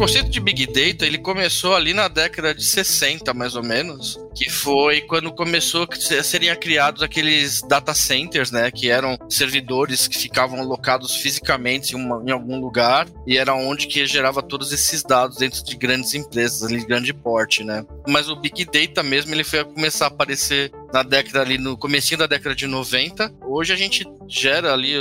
Conceito 0.00 0.30
de 0.30 0.40
Big 0.40 0.66
Data, 0.66 1.04
ele 1.04 1.18
começou 1.18 1.74
ali 1.74 1.92
na 1.92 2.08
década 2.08 2.54
de 2.54 2.64
60, 2.64 3.34
mais 3.34 3.54
ou 3.54 3.62
menos, 3.62 4.18
que 4.34 4.48
foi 4.48 5.02
quando 5.02 5.30
começou 5.30 5.86
a 6.18 6.22
serem 6.22 6.56
criados 6.56 7.02
aqueles 7.02 7.60
data 7.60 7.92
centers, 7.92 8.50
né, 8.50 8.70
que 8.70 8.88
eram 8.88 9.18
servidores 9.28 10.08
que 10.08 10.16
ficavam 10.16 10.58
alocados 10.58 11.16
fisicamente 11.16 11.94
em, 11.94 11.96
uma, 11.96 12.22
em 12.26 12.30
algum 12.30 12.58
lugar 12.58 13.06
e 13.26 13.36
era 13.36 13.52
onde 13.52 13.86
que 13.86 14.06
gerava 14.06 14.42
todos 14.42 14.72
esses 14.72 15.02
dados 15.02 15.36
dentro 15.36 15.62
de 15.62 15.76
grandes 15.76 16.14
empresas, 16.14 16.62
ali, 16.62 16.80
de 16.80 16.86
grande 16.86 17.12
porte, 17.12 17.62
né. 17.62 17.84
Mas 18.08 18.30
o 18.30 18.36
Big 18.36 18.64
Data 18.64 19.02
mesmo, 19.02 19.34
ele 19.34 19.44
foi 19.44 19.58
a 19.58 19.64
começar 19.66 20.06
a 20.06 20.08
aparecer 20.08 20.72
na 20.94 21.02
década 21.02 21.42
ali, 21.42 21.58
no 21.58 21.76
comecinho 21.76 22.18
da 22.18 22.26
década 22.26 22.54
de 22.54 22.66
90. 22.66 23.32
Hoje 23.42 23.74
a 23.74 23.76
gente 23.76 24.06
gera 24.26 24.72
ali 24.72 24.94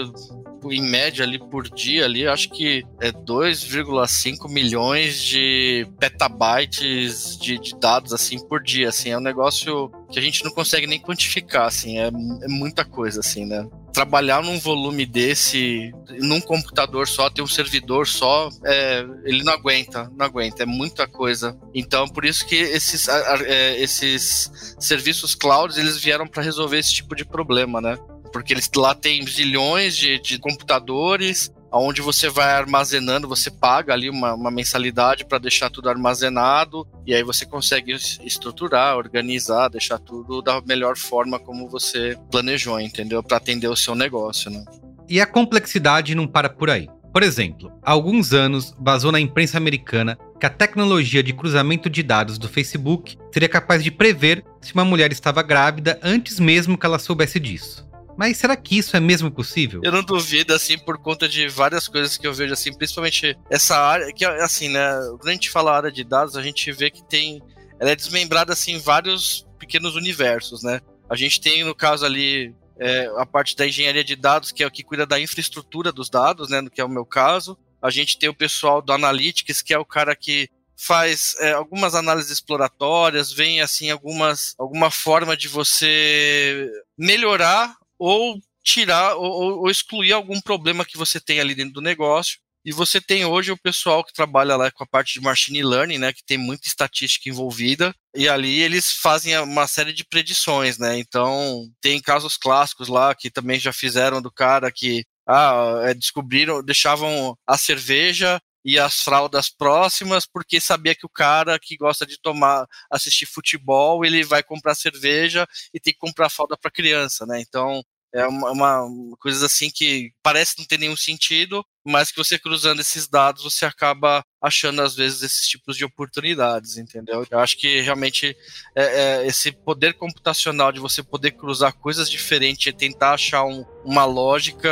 em 0.71 0.81
média 0.81 1.23
ali 1.23 1.39
por 1.39 1.69
dia 1.69 2.05
ali, 2.05 2.27
acho 2.27 2.49
que 2.49 2.83
é 2.99 3.11
2,5 3.11 4.49
milhões 4.49 5.21
de 5.21 5.87
petabytes 5.99 7.37
de, 7.37 7.57
de, 7.59 7.75
dados 7.79 8.13
assim 8.13 8.39
por 8.47 8.61
dia, 8.61 8.89
assim, 8.89 9.11
é 9.11 9.17
um 9.17 9.21
negócio 9.21 9.91
que 10.11 10.19
a 10.19 10.21
gente 10.21 10.43
não 10.43 10.51
consegue 10.51 10.87
nem 10.87 10.99
quantificar, 10.99 11.67
assim, 11.67 11.99
é, 11.99 12.07
é 12.07 12.47
muita 12.47 12.83
coisa, 12.83 13.19
assim, 13.19 13.45
né? 13.45 13.67
Trabalhar 13.93 14.43
num 14.43 14.59
volume 14.59 15.05
desse, 15.05 15.91
num 16.19 16.39
computador 16.39 17.07
só, 17.07 17.29
ter 17.29 17.41
um 17.41 17.47
servidor 17.47 18.07
só, 18.07 18.49
é, 18.63 19.05
ele 19.23 19.43
não 19.43 19.53
aguenta, 19.53 20.11
não 20.15 20.25
aguenta, 20.25 20.63
é 20.63 20.65
muita 20.65 21.07
coisa. 21.07 21.57
Então, 21.73 22.07
por 22.07 22.23
isso 22.23 22.45
que 22.45 22.55
esses, 22.55 23.07
é, 23.07 23.79
esses 23.81 24.75
serviços 24.79 25.35
clouds, 25.35 25.77
eles 25.77 25.97
vieram 25.97 26.27
para 26.27 26.43
resolver 26.43 26.77
esse 26.77 26.93
tipo 26.93 27.15
de 27.15 27.25
problema, 27.25 27.81
né? 27.81 27.97
Porque 28.31 28.53
eles 28.53 28.69
lá 28.75 28.95
tem 28.95 29.25
zilhões 29.25 29.95
de, 29.95 30.19
de 30.19 30.38
computadores, 30.39 31.51
onde 31.71 32.01
você 32.01 32.29
vai 32.29 32.51
armazenando, 32.51 33.27
você 33.27 33.51
paga 33.51 33.93
ali 33.93 34.09
uma, 34.09 34.33
uma 34.33 34.51
mensalidade 34.51 35.25
para 35.25 35.38
deixar 35.38 35.69
tudo 35.69 35.89
armazenado, 35.89 36.88
e 37.05 37.13
aí 37.13 37.24
você 37.24 37.45
consegue 37.45 37.93
estruturar, 38.24 38.98
organizar, 38.98 39.69
deixar 39.69 40.00
tudo 40.00 40.41
da 40.41 40.62
melhor 40.62 40.98
forma 40.98 41.39
como 41.39 41.67
você 41.69 42.17
planejou, 42.31 42.79
entendeu? 42.79 43.21
Para 43.21 43.38
atender 43.38 43.67
o 43.67 43.75
seu 43.75 43.95
negócio, 43.95 44.50
né? 44.50 44.63
E 45.07 45.19
a 45.19 45.25
complexidade 45.25 46.15
não 46.15 46.27
para 46.27 46.50
por 46.50 46.69
aí. 46.69 46.88
Por 47.12 47.24
exemplo, 47.24 47.71
há 47.81 47.91
alguns 47.91 48.33
anos 48.33 48.75
vazou 48.79 49.12
na 49.12 49.19
imprensa 49.19 49.57
americana 49.57 50.17
que 50.39 50.45
a 50.45 50.50
tecnologia 50.50 51.24
de 51.24 51.33
cruzamento 51.33 51.89
de 51.89 52.03
dados 52.03 52.38
do 52.38 52.48
Facebook 52.48 53.17
seria 53.33 53.50
capaz 53.50 53.83
de 53.83 53.89
prever 53.89 54.45
se 54.62 54.74
uma 54.74 54.86
mulher 54.86 55.12
estava 55.12 55.41
grávida 55.41 56.00
antes 56.03 56.39
mesmo 56.39 56.77
que 56.77 56.86
ela 56.86 57.00
soubesse 57.00 57.39
disso. 57.39 57.88
Mas 58.19 58.35
será 58.35 58.53
que 58.57 58.77
isso 58.77 58.97
é 58.97 58.99
mesmo 58.99 59.31
possível? 59.31 59.79
Eu 59.81 59.93
não 59.93 60.03
duvido, 60.03 60.53
assim, 60.53 60.77
por 60.77 60.97
conta 60.97 61.25
de 61.25 61.47
várias 61.47 61.88
coisas 61.88 62.17
que 62.17 62.27
eu 62.27 62.33
vejo, 62.33 62.51
assim, 62.51 62.73
principalmente 62.73 63.33
essa 63.49 63.77
área, 63.77 64.11
que, 64.11 64.25
assim, 64.25 64.67
né, 64.67 64.91
quando 65.11 65.29
a 65.29 65.31
gente 65.31 65.49
fala 65.49 65.73
área 65.73 65.89
de 65.89 66.03
dados, 66.03 66.35
a 66.35 66.43
gente 66.43 66.69
vê 66.73 66.91
que 66.91 67.01
tem, 67.01 67.41
ela 67.79 67.91
é 67.91 67.95
desmembrada, 67.95 68.51
assim, 68.51 68.73
em 68.73 68.77
vários 68.77 69.47
pequenos 69.57 69.95
universos, 69.95 70.63
né? 70.63 70.81
A 71.09 71.15
gente 71.15 71.39
tem, 71.39 71.63
no 71.63 71.73
caso 71.73 72.05
ali, 72.05 72.53
é, 72.77 73.09
a 73.15 73.25
parte 73.25 73.55
da 73.55 73.65
engenharia 73.65 74.03
de 74.03 74.17
dados, 74.17 74.51
que 74.51 74.63
é 74.63 74.67
o 74.67 74.71
que 74.71 74.83
cuida 74.83 75.05
da 75.05 75.17
infraestrutura 75.17 75.89
dos 75.89 76.09
dados, 76.09 76.49
né, 76.49 76.61
que 76.69 76.81
é 76.81 76.83
o 76.83 76.89
meu 76.89 77.05
caso. 77.05 77.57
A 77.81 77.89
gente 77.89 78.19
tem 78.19 78.27
o 78.27 78.35
pessoal 78.35 78.81
do 78.81 78.91
Analytics, 78.91 79.61
que 79.61 79.73
é 79.73 79.79
o 79.79 79.85
cara 79.85 80.13
que 80.13 80.49
faz 80.75 81.35
é, 81.39 81.53
algumas 81.53 81.95
análises 81.95 82.31
exploratórias, 82.31 83.31
vem 83.31 83.59
assim 83.59 83.91
algumas 83.91 84.55
alguma 84.57 84.89
forma 84.89 85.35
de 85.35 85.49
você 85.49 86.69
melhorar 86.97 87.78
ou 88.00 88.39
tirar 88.63 89.15
ou, 89.15 89.60
ou, 89.60 89.70
excluir 89.70 90.13
algum 90.13 90.39
problema 90.41 90.86
que 90.86 90.98
você 90.98 91.20
tem 91.20 91.39
ali 91.39 91.53
dentro 91.53 91.74
do 91.74 91.82
negócio. 91.82 92.39
E 92.65 92.72
você 92.72 93.00
tem 93.00 93.25
hoje 93.25 93.51
o 93.51 93.58
pessoal 93.58 94.03
que 94.03 94.13
trabalha 94.13 94.56
lá 94.56 94.70
com 94.70 94.84
a 94.84 94.88
parte 94.88 95.13
de 95.13 95.22
machine 95.22 95.63
learning, 95.63 95.98
né, 95.98 96.12
que 96.12 96.24
tem 96.24 96.38
muita 96.38 96.68
estatística 96.68 97.29
envolvida, 97.29 97.96
e 98.13 98.27
ali 98.27 98.62
eles 98.62 98.91
fazem 98.91 99.38
uma 99.39 99.65
série 99.65 99.94
de 99.94 100.03
predições, 100.03 100.77
né? 100.77 101.00
Então, 101.00 101.65
tem 101.82 102.01
casos 102.01 102.36
clássicos 102.36 102.89
lá 102.89 103.15
que 103.15 103.32
também 103.32 103.60
já 103.60 103.72
fizeram 103.72 104.22
do 104.22 104.32
cara 104.32 104.72
que 104.72 105.06
ah, 105.27 105.82
é, 105.84 105.94
descobriram, 105.94 106.63
deixavam 106.63 107.36
a 107.48 107.58
cerveja 107.58 108.41
e 108.63 108.77
as 108.79 109.01
fraldas 109.01 109.49
próximas, 109.49 110.25
porque 110.25 110.59
sabia 110.59 110.95
que 110.95 111.05
o 111.05 111.09
cara 111.09 111.57
que 111.59 111.77
gosta 111.77 112.05
de 112.05 112.19
tomar, 112.19 112.67
assistir 112.91 113.25
futebol, 113.25 114.05
ele 114.05 114.23
vai 114.23 114.43
comprar 114.43 114.75
cerveja 114.75 115.47
e 115.73 115.79
tem 115.79 115.93
que 115.93 115.99
comprar 115.99 116.29
fralda 116.29 116.57
para 116.57 116.71
criança, 116.71 117.25
né? 117.25 117.41
Então, 117.41 117.83
é 118.13 118.27
uma, 118.27 118.83
uma 118.83 119.17
coisa 119.17 119.45
assim 119.45 119.69
que 119.69 120.11
parece 120.23 120.57
não 120.57 120.65
ter 120.65 120.79
nenhum 120.79 120.97
sentido, 120.97 121.63
mas 121.85 122.11
que 122.11 122.17
você 122.17 122.37
cruzando 122.37 122.81
esses 122.81 123.07
dados, 123.07 123.43
você 123.43 123.65
acaba 123.65 124.23
achando 124.41 124.81
às 124.81 124.95
vezes 124.95 125.21
esses 125.21 125.47
tipos 125.47 125.77
de 125.77 125.85
oportunidades, 125.85 126.77
entendeu? 126.77 127.25
Eu 127.29 127.39
acho 127.39 127.57
que 127.57 127.81
realmente 127.81 128.35
é, 128.75 128.83
é, 128.83 129.27
esse 129.27 129.51
poder 129.51 129.93
computacional 129.93 130.71
de 130.71 130.79
você 130.79 131.03
poder 131.03 131.31
cruzar 131.31 131.73
coisas 131.73 132.09
diferentes 132.09 132.67
e 132.67 132.73
tentar 132.73 133.13
achar 133.13 133.43
um, 133.43 133.63
uma 133.85 134.05
lógica 134.05 134.69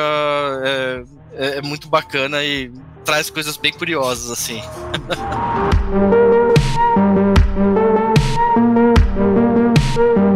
é, 0.63 1.03
é, 1.33 1.57
é 1.57 1.61
muito 1.61 1.87
bacana 1.87 2.43
e 2.43 2.71
traz 3.05 3.29
coisas 3.29 3.57
bem 3.57 3.71
curiosas 3.71 4.31
assim. 4.31 4.61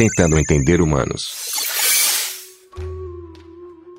tentando 0.00 0.38
entender 0.38 0.80
humanos. 0.80 1.30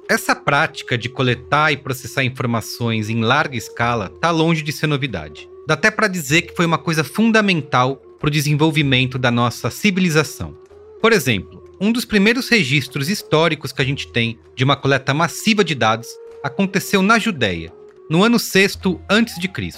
Essa 0.09 0.35
prática 0.35 0.97
de 0.97 1.07
coletar 1.07 1.71
e 1.71 1.77
processar 1.77 2.23
informações 2.23 3.07
em 3.07 3.21
larga 3.21 3.55
escala 3.55 4.11
está 4.11 4.31
longe 4.31 4.63
de 4.63 4.71
ser 4.71 4.87
novidade. 4.87 5.47
Dá 5.67 5.75
até 5.75 5.91
para 5.91 6.07
dizer 6.07 6.41
que 6.41 6.55
foi 6.55 6.65
uma 6.65 6.79
coisa 6.79 7.03
fundamental 7.03 7.97
para 8.19 8.29
o 8.29 8.31
desenvolvimento 8.31 9.19
da 9.19 9.29
nossa 9.29 9.69
civilização. 9.69 10.57
Por 10.99 11.13
exemplo, 11.13 11.63
um 11.79 11.91
dos 11.91 12.03
primeiros 12.03 12.49
registros 12.49 13.07
históricos 13.07 13.71
que 13.71 13.83
a 13.83 13.85
gente 13.85 14.07
tem 14.07 14.39
de 14.55 14.63
uma 14.63 14.75
coleta 14.75 15.13
massiva 15.13 15.63
de 15.63 15.75
dados 15.75 16.07
aconteceu 16.43 17.03
na 17.03 17.19
Judéia, 17.19 17.71
no 18.09 18.23
ano 18.23 18.39
6 18.39 18.79
a.C. 19.07 19.73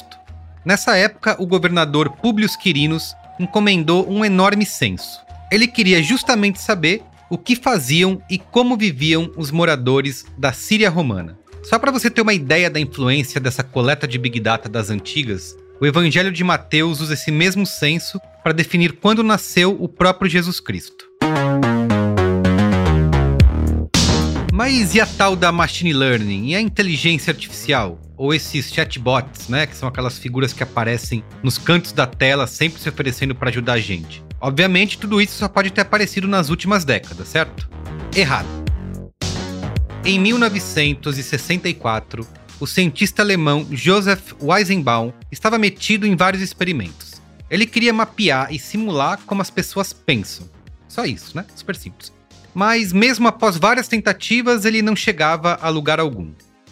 Nessa 0.64 0.96
época, 0.96 1.36
o 1.38 1.46
governador 1.46 2.10
Publius 2.10 2.56
Quirinos 2.56 3.14
encomendou 3.38 4.10
um 4.10 4.24
enorme 4.24 4.66
censo. 4.66 5.23
Ele 5.54 5.68
queria 5.68 6.02
justamente 6.02 6.60
saber 6.60 7.04
o 7.30 7.38
que 7.38 7.56
faziam 7.56 8.20
e 8.28 8.40
como 8.40 8.76
viviam 8.76 9.32
os 9.38 9.52
moradores 9.52 10.26
da 10.36 10.52
Síria 10.52 10.90
romana. 10.90 11.38
Só 11.62 11.78
para 11.78 11.92
você 11.92 12.10
ter 12.10 12.22
uma 12.22 12.34
ideia 12.34 12.72
da 12.72 12.80
influência 12.80 13.40
dessa 13.40 13.62
coleta 13.62 14.08
de 14.08 14.18
Big 14.18 14.40
Data 14.40 14.68
das 14.68 14.90
antigas, 14.90 15.56
o 15.80 15.86
Evangelho 15.86 16.32
de 16.32 16.44
Mateus 16.44 17.02
usa 17.02 17.14
esse 17.14 17.30
mesmo 17.30 17.68
censo 17.68 18.20
para 18.44 18.52
definir 18.52 18.94
quando 18.94 19.22
nasceu 19.22 19.78
o 19.80 19.88
próprio 19.88 20.28
Jesus 20.28 20.60
Cristo. 20.60 21.06
Mas 24.52 24.96
e 24.96 25.02
a 25.02 25.06
tal 25.06 25.36
da 25.36 25.52
machine 25.52 25.94
learning 25.94 26.48
e 26.48 26.56
a 26.56 26.62
inteligência 26.62 27.30
artificial? 27.30 28.02
Ou 28.18 28.34
esses 28.34 28.74
chatbots, 28.74 29.50
né? 29.50 29.68
Que 29.68 29.76
são 29.78 29.88
aquelas 29.88 30.18
figuras 30.18 30.52
que 30.52 30.64
aparecem 30.64 31.24
nos 31.44 31.60
cantos 31.60 31.92
da 31.92 32.08
tela, 32.08 32.48
sempre 32.48 32.82
se 32.82 32.90
oferecendo 32.90 33.36
para 33.36 33.52
ajudar 33.52 33.74
a 33.74 33.80
gente. 33.80 34.24
Obviamente, 34.44 34.98
tudo 34.98 35.22
isso 35.22 35.38
só 35.38 35.48
pode 35.48 35.72
ter 35.72 35.80
aparecido 35.82 36.28
nas 36.28 36.50
últimas 36.50 36.84
décadas, 36.84 37.30
certo? 37.30 37.70
Errado. 38.16 38.48
Em 40.04 40.20
1964, 40.20 42.28
o 42.60 42.68
cientista 42.68 43.22
alemão 43.22 43.66
Joseph 43.72 44.34
Weizenbaum 44.42 45.14
estava 45.32 45.58
metido 45.58 46.06
em 46.06 46.14
vários 46.16 46.44
experimentos. 46.44 47.14
Ele 47.50 47.66
queria 47.66 47.94
mapear 47.94 48.54
e 48.54 48.60
simular 48.60 49.20
como 49.26 49.42
as 49.42 49.50
pessoas 49.50 49.94
pensam. 49.94 50.50
Só 50.90 51.06
isso, 51.06 51.38
né? 51.38 51.46
Super 51.56 51.78
simples 51.78 52.12
mas 52.54 52.94
mesmo 52.94 53.28
após 53.28 53.58
várias 53.58 53.88
tentativas, 53.88 54.66
ele 54.66 54.82
não 54.82 54.96
chegava 54.96 55.58
a 55.62 55.70
lugar 55.70 56.00
algum. 56.00 56.32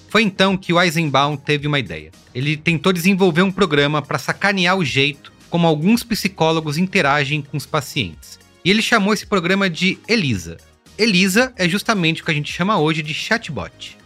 Foi 0.09 0.21
então 0.21 0.57
que 0.57 0.73
o 0.73 0.81
Eisenbaum 0.81 1.37
teve 1.37 1.67
uma 1.67 1.79
ideia. 1.79 2.11
Ele 2.35 2.57
tentou 2.57 2.93
desenvolver 2.93 3.41
um 3.41 3.51
programa 3.51 4.01
para 4.01 4.19
sacanear 4.19 4.77
o 4.77 4.85
jeito 4.85 5.30
como 5.51 5.67
alguns 5.67 6.01
psicólogos 6.01 6.77
interagem 6.77 7.41
com 7.41 7.57
os 7.57 7.65
pacientes. 7.65 8.39
E 8.63 8.71
ele 8.71 8.81
chamou 8.81 9.13
esse 9.13 9.27
programa 9.27 9.69
de 9.69 9.99
Elisa. 10.07 10.57
Elisa 10.97 11.53
é 11.57 11.67
justamente 11.67 12.21
o 12.21 12.25
que 12.25 12.31
a 12.31 12.33
gente 12.33 12.51
chama 12.51 12.79
hoje 12.79 13.03
de 13.03 13.13
chatbot. 13.13 13.97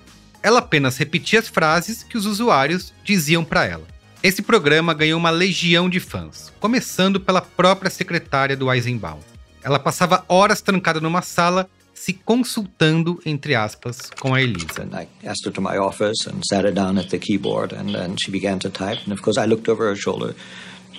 Ela 0.41 0.59
apenas 0.59 0.97
repetia 0.97 1.39
as 1.39 1.47
frases 1.47 2.03
que 2.03 2.17
os 2.17 2.25
usuários 2.25 2.93
diziam 3.03 3.43
para 3.43 3.65
ela. 3.65 3.87
Esse 4.23 4.41
programa 4.41 4.93
ganhou 4.93 5.19
uma 5.19 5.29
legião 5.29 5.87
de 5.87 5.99
fãs, 5.99 6.51
começando 6.59 7.19
pela 7.19 7.41
própria 7.41 7.91
secretária 7.91 8.57
do 8.57 8.71
Eisenbaum. 8.71 9.19
Ela 9.63 9.77
passava 9.77 10.25
horas 10.27 10.61
trancada 10.61 10.99
numa 10.99 11.21
sala 11.21 11.69
se 11.93 12.13
consultando, 12.13 13.21
entre 13.25 13.55
aspas, 13.55 14.11
com 14.19 14.33
a 14.33 14.41
Elisa. 14.41 14.81
And 14.81 14.99
I 14.99 15.07
asked 15.27 15.45
her 15.45 15.53
to 15.53 15.61
my 15.61 15.77
office 15.77 16.27
and 16.27 16.41
sat 16.47 16.65
her 16.65 16.73
down 16.73 16.99
at 16.99 17.09
the 17.09 17.17
keyboard, 17.17 17.73
and 17.73 18.15
she 18.19 18.31
began 18.31 18.59
to 18.59 18.69
type. 18.69 18.99
And 19.07 19.13
of 19.13 19.21
course, 19.21 19.39
I 19.39 19.47
looked 19.47 19.69
over 19.69 19.87
her 19.87 19.95
shoulder 19.95 20.35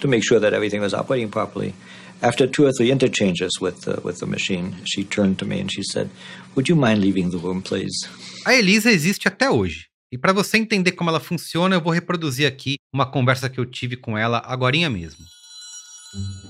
to 0.01 0.09
make 0.09 0.23
sure 0.25 0.41
that 0.41 0.53
everything 0.53 0.81
was 0.81 0.95
operating 0.95 1.29
properly. 1.29 1.75
After 2.23 2.47
two 2.47 2.65
or 2.65 2.73
three 2.73 2.91
interchanges 2.91 3.61
with 3.61 3.83
the, 3.83 4.01
with 4.03 4.21
the 4.21 4.27
machine, 4.27 4.77
she 4.85 5.05
turned 5.05 5.37
to 5.39 5.45
me 5.45 5.61
and 5.61 5.71
she 5.71 5.83
said, 5.83 6.09
"Would 6.55 6.69
you 6.69 6.77
mind 6.77 7.01
leaving 7.01 7.31
the 7.31 7.39
room, 7.39 7.61
please?" 7.61 8.09
A 8.45 8.55
Elisa 8.55 8.91
existe 8.91 9.29
até 9.29 9.51
hoje. 9.51 9.87
E 10.11 10.17
para 10.17 10.33
você 10.33 10.57
entender 10.57 10.93
como 10.93 11.11
ela 11.11 11.21
funciona, 11.21 11.75
eu 11.75 11.81
vou 11.81 11.93
reproduzir 11.93 12.47
aqui 12.47 12.77
uma 12.95 13.05
conversa 13.05 13.51
que 13.51 13.59
eu 13.59 13.67
tive 13.67 13.97
com 13.97 14.17
ela 14.17 14.43
agorinha 14.47 14.89
mesmo. 14.89 15.25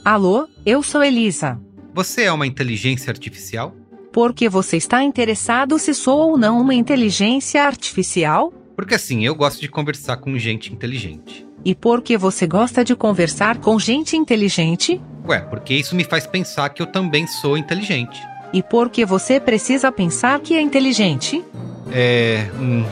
Alô, 0.04 0.46
eu 0.64 0.82
sou 0.82 1.02
Elisa. 1.02 1.58
Você 1.94 2.24
é 2.24 2.32
uma 2.32 2.46
inteligência 2.46 3.10
artificial? 3.10 3.74
Por 4.12 4.34
que 4.34 4.48
você 4.48 4.76
está 4.76 5.02
interessado 5.02 5.78
se 5.78 5.94
sou 5.94 6.30
ou 6.30 6.38
não 6.38 6.60
uma 6.60 6.74
inteligência 6.74 7.62
artificial? 7.64 8.52
Porque 8.76 8.94
assim, 8.94 9.24
eu 9.24 9.34
gosto 9.34 9.60
de 9.60 9.68
conversar 9.68 10.18
com 10.18 10.38
gente 10.38 10.72
inteligente. 10.72 11.45
E 11.66 11.74
por 11.74 12.00
que 12.00 12.16
você 12.16 12.46
gosta 12.46 12.84
de 12.84 12.94
conversar 12.94 13.58
com 13.58 13.76
gente 13.76 14.16
inteligente? 14.16 15.00
Ué, 15.26 15.40
porque 15.40 15.74
isso 15.74 15.96
me 15.96 16.04
faz 16.04 16.24
pensar 16.24 16.68
que 16.68 16.80
eu 16.80 16.86
também 16.86 17.26
sou 17.26 17.58
inteligente. 17.58 18.22
E 18.52 18.62
por 18.62 18.88
que 18.88 19.04
você 19.04 19.40
precisa 19.40 19.90
pensar 19.90 20.38
que 20.38 20.54
é 20.54 20.60
inteligente? 20.60 21.44
É. 21.90 22.48
Hum... 22.54 22.84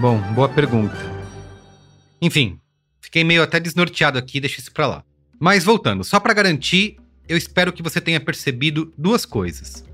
Bom, 0.00 0.18
boa 0.34 0.48
pergunta. 0.48 0.96
Enfim, 2.20 2.58
fiquei 3.00 3.22
meio 3.22 3.40
até 3.40 3.60
desnorteado 3.60 4.18
aqui, 4.18 4.40
deixa 4.40 4.60
isso 4.60 4.72
pra 4.72 4.88
lá. 4.88 5.04
Mas 5.38 5.62
voltando, 5.62 6.02
só 6.02 6.18
pra 6.18 6.34
garantir, 6.34 6.96
eu 7.28 7.36
espero 7.36 7.72
que 7.72 7.84
você 7.84 8.00
tenha 8.00 8.18
percebido 8.18 8.92
duas 8.98 9.24
coisas. 9.24 9.84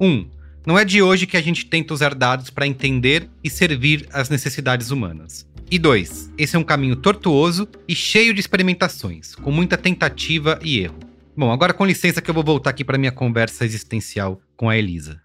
Um, 0.00 0.26
não 0.66 0.78
é 0.78 0.86
de 0.86 1.02
hoje 1.02 1.26
que 1.26 1.36
a 1.36 1.42
gente 1.42 1.66
tenta 1.66 1.92
usar 1.92 2.14
dados 2.14 2.48
para 2.48 2.66
entender 2.66 3.28
e 3.44 3.50
servir 3.50 4.08
as 4.10 4.30
necessidades 4.30 4.90
humanas. 4.90 5.46
E 5.68 5.80
dois, 5.80 6.30
esse 6.38 6.54
é 6.54 6.58
um 6.58 6.62
caminho 6.62 6.94
tortuoso 6.94 7.68
e 7.88 7.94
cheio 7.94 8.32
de 8.32 8.38
experimentações, 8.38 9.34
com 9.34 9.50
muita 9.50 9.76
tentativa 9.76 10.60
e 10.62 10.78
erro. 10.78 11.00
Bom, 11.36 11.50
agora 11.50 11.72
com 11.72 11.84
licença 11.84 12.22
que 12.22 12.30
eu 12.30 12.34
vou 12.34 12.44
voltar 12.44 12.70
aqui 12.70 12.84
para 12.84 12.96
minha 12.96 13.10
conversa 13.10 13.64
existencial 13.64 14.40
com 14.56 14.70
a 14.70 14.78
Elisa. 14.78 15.20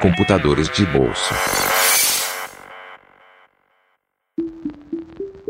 Computadores 0.00 0.70
de 0.70 0.86
bolso. 0.86 1.34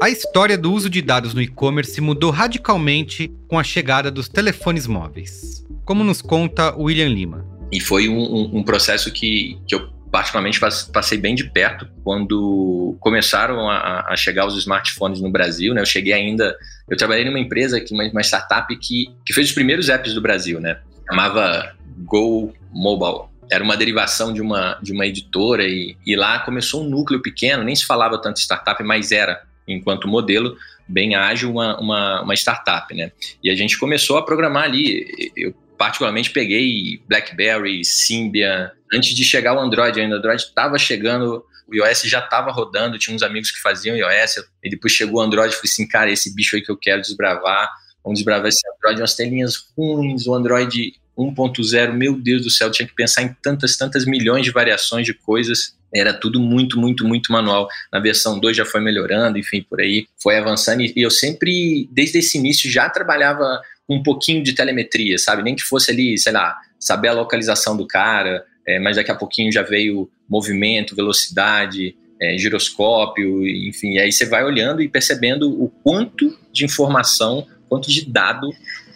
A 0.02 0.10
história 0.10 0.58
do 0.58 0.72
uso 0.72 0.90
de 0.90 1.00
dados 1.00 1.32
no 1.32 1.40
e-commerce 1.40 2.00
mudou 2.00 2.32
radicalmente 2.32 3.32
com 3.46 3.56
a 3.56 3.62
chegada 3.62 4.10
dos 4.10 4.28
telefones 4.28 4.88
móveis, 4.88 5.64
como 5.84 6.02
nos 6.02 6.20
conta 6.20 6.74
o 6.74 6.84
William 6.84 7.08
Lima. 7.08 7.46
E 7.70 7.78
foi 7.78 8.08
um, 8.08 8.18
um, 8.18 8.58
um 8.58 8.62
processo 8.64 9.12
que, 9.12 9.60
que 9.64 9.76
eu 9.76 10.01
particularmente 10.12 10.60
passei 10.92 11.16
bem 11.16 11.34
de 11.34 11.50
perto 11.50 11.88
quando 12.04 12.94
começaram 13.00 13.70
a, 13.70 14.04
a, 14.10 14.14
chegar 14.14 14.46
os 14.46 14.58
smartphones 14.58 15.22
no 15.22 15.30
Brasil, 15.30 15.72
né? 15.72 15.80
Eu 15.80 15.86
cheguei 15.86 16.12
ainda, 16.12 16.54
eu 16.86 16.98
trabalhei 16.98 17.24
numa 17.24 17.40
empresa 17.40 17.78
aqui, 17.78 17.94
uma, 17.94 18.04
uma 18.04 18.20
startup 18.20 18.76
que, 18.76 19.10
que 19.24 19.32
fez 19.32 19.48
os 19.48 19.54
primeiros 19.54 19.88
apps 19.88 20.12
do 20.12 20.20
Brasil, 20.20 20.60
né? 20.60 20.78
Chamava 21.08 21.74
Go 22.00 22.52
Mobile. 22.70 23.30
Era 23.50 23.64
uma 23.64 23.74
derivação 23.74 24.34
de 24.34 24.42
uma, 24.42 24.78
de 24.82 24.92
uma 24.92 25.06
editora 25.06 25.64
e, 25.64 25.96
e 26.06 26.14
lá 26.14 26.40
começou 26.40 26.84
um 26.84 26.90
núcleo 26.90 27.22
pequeno, 27.22 27.64
nem 27.64 27.74
se 27.74 27.86
falava 27.86 28.20
tanto 28.20 28.38
startup, 28.38 28.84
mas 28.84 29.12
era, 29.12 29.42
enquanto 29.66 30.06
modelo, 30.06 30.54
bem 30.86 31.14
ágil, 31.14 31.50
uma, 31.50 31.80
uma, 31.80 32.22
uma 32.22 32.34
startup, 32.34 32.94
né? 32.94 33.12
E 33.42 33.48
a 33.48 33.54
gente 33.54 33.78
começou 33.78 34.18
a 34.18 34.22
programar 34.22 34.64
ali. 34.64 35.06
Eu 35.34 35.54
particularmente 35.82 36.30
peguei 36.30 37.02
BlackBerry, 37.08 37.84
Symbian, 37.84 38.70
antes 38.94 39.16
de 39.16 39.24
chegar 39.24 39.52
o 39.56 39.58
Android 39.58 39.98
ainda. 40.00 40.14
O 40.14 40.18
Android 40.18 40.40
estava 40.40 40.78
chegando, 40.78 41.44
o 41.66 41.74
iOS 41.74 42.02
já 42.02 42.20
estava 42.20 42.52
rodando, 42.52 42.96
tinha 43.00 43.16
uns 43.16 43.22
amigos 43.24 43.50
que 43.50 43.60
faziam 43.60 43.96
iOS, 43.96 44.44
e 44.62 44.70
depois 44.70 44.92
chegou 44.92 45.20
o 45.20 45.20
Android 45.20 45.52
e 45.52 45.56
falei 45.56 45.68
assim, 45.68 45.88
cara, 45.88 46.08
esse 46.08 46.32
bicho 46.36 46.54
aí 46.54 46.62
que 46.62 46.70
eu 46.70 46.76
quero 46.76 47.02
desbravar, 47.02 47.68
vamos 48.04 48.20
desbravar 48.20 48.46
esse 48.46 48.60
Android, 48.76 49.00
umas 49.00 49.16
telinhas 49.16 49.56
ruins, 49.76 50.24
o 50.24 50.34
Android 50.36 50.94
1.0, 51.18 51.92
meu 51.94 52.14
Deus 52.16 52.42
do 52.42 52.50
céu, 52.50 52.70
tinha 52.70 52.86
que 52.86 52.94
pensar 52.94 53.22
em 53.22 53.36
tantas, 53.42 53.76
tantas 53.76 54.06
milhões 54.06 54.44
de 54.44 54.52
variações 54.52 55.04
de 55.04 55.12
coisas, 55.12 55.76
era 55.92 56.14
tudo 56.14 56.38
muito, 56.38 56.78
muito, 56.78 57.04
muito 57.04 57.32
manual. 57.32 57.66
Na 57.92 57.98
versão 57.98 58.38
2 58.38 58.56
já 58.56 58.64
foi 58.64 58.80
melhorando, 58.80 59.36
enfim, 59.36 59.66
por 59.68 59.80
aí 59.80 60.06
foi 60.22 60.38
avançando, 60.38 60.80
e 60.82 60.92
eu 60.96 61.10
sempre, 61.10 61.88
desde 61.90 62.18
esse 62.18 62.38
início, 62.38 62.70
já 62.70 62.88
trabalhava 62.88 63.60
um 63.92 64.02
pouquinho 64.02 64.42
de 64.42 64.54
telemetria, 64.54 65.18
sabe? 65.18 65.42
Nem 65.42 65.54
que 65.54 65.62
fosse 65.62 65.90
ali, 65.90 66.18
sei 66.18 66.32
lá, 66.32 66.56
saber 66.78 67.08
a 67.08 67.12
localização 67.12 67.76
do 67.76 67.86
cara, 67.86 68.44
é, 68.66 68.78
mas 68.78 68.96
daqui 68.96 69.10
a 69.10 69.14
pouquinho 69.14 69.52
já 69.52 69.62
veio 69.62 70.10
movimento, 70.28 70.94
velocidade, 70.94 71.96
é, 72.20 72.36
giroscópio, 72.38 73.46
enfim. 73.46 73.92
E 73.92 73.98
aí 73.98 74.12
você 74.12 74.24
vai 74.24 74.44
olhando 74.44 74.80
e 74.80 74.88
percebendo 74.88 75.50
o 75.50 75.68
quanto 75.68 76.38
de 76.52 76.64
informação, 76.64 77.46
quanto 77.68 77.90
de 77.90 78.08
dado 78.08 78.48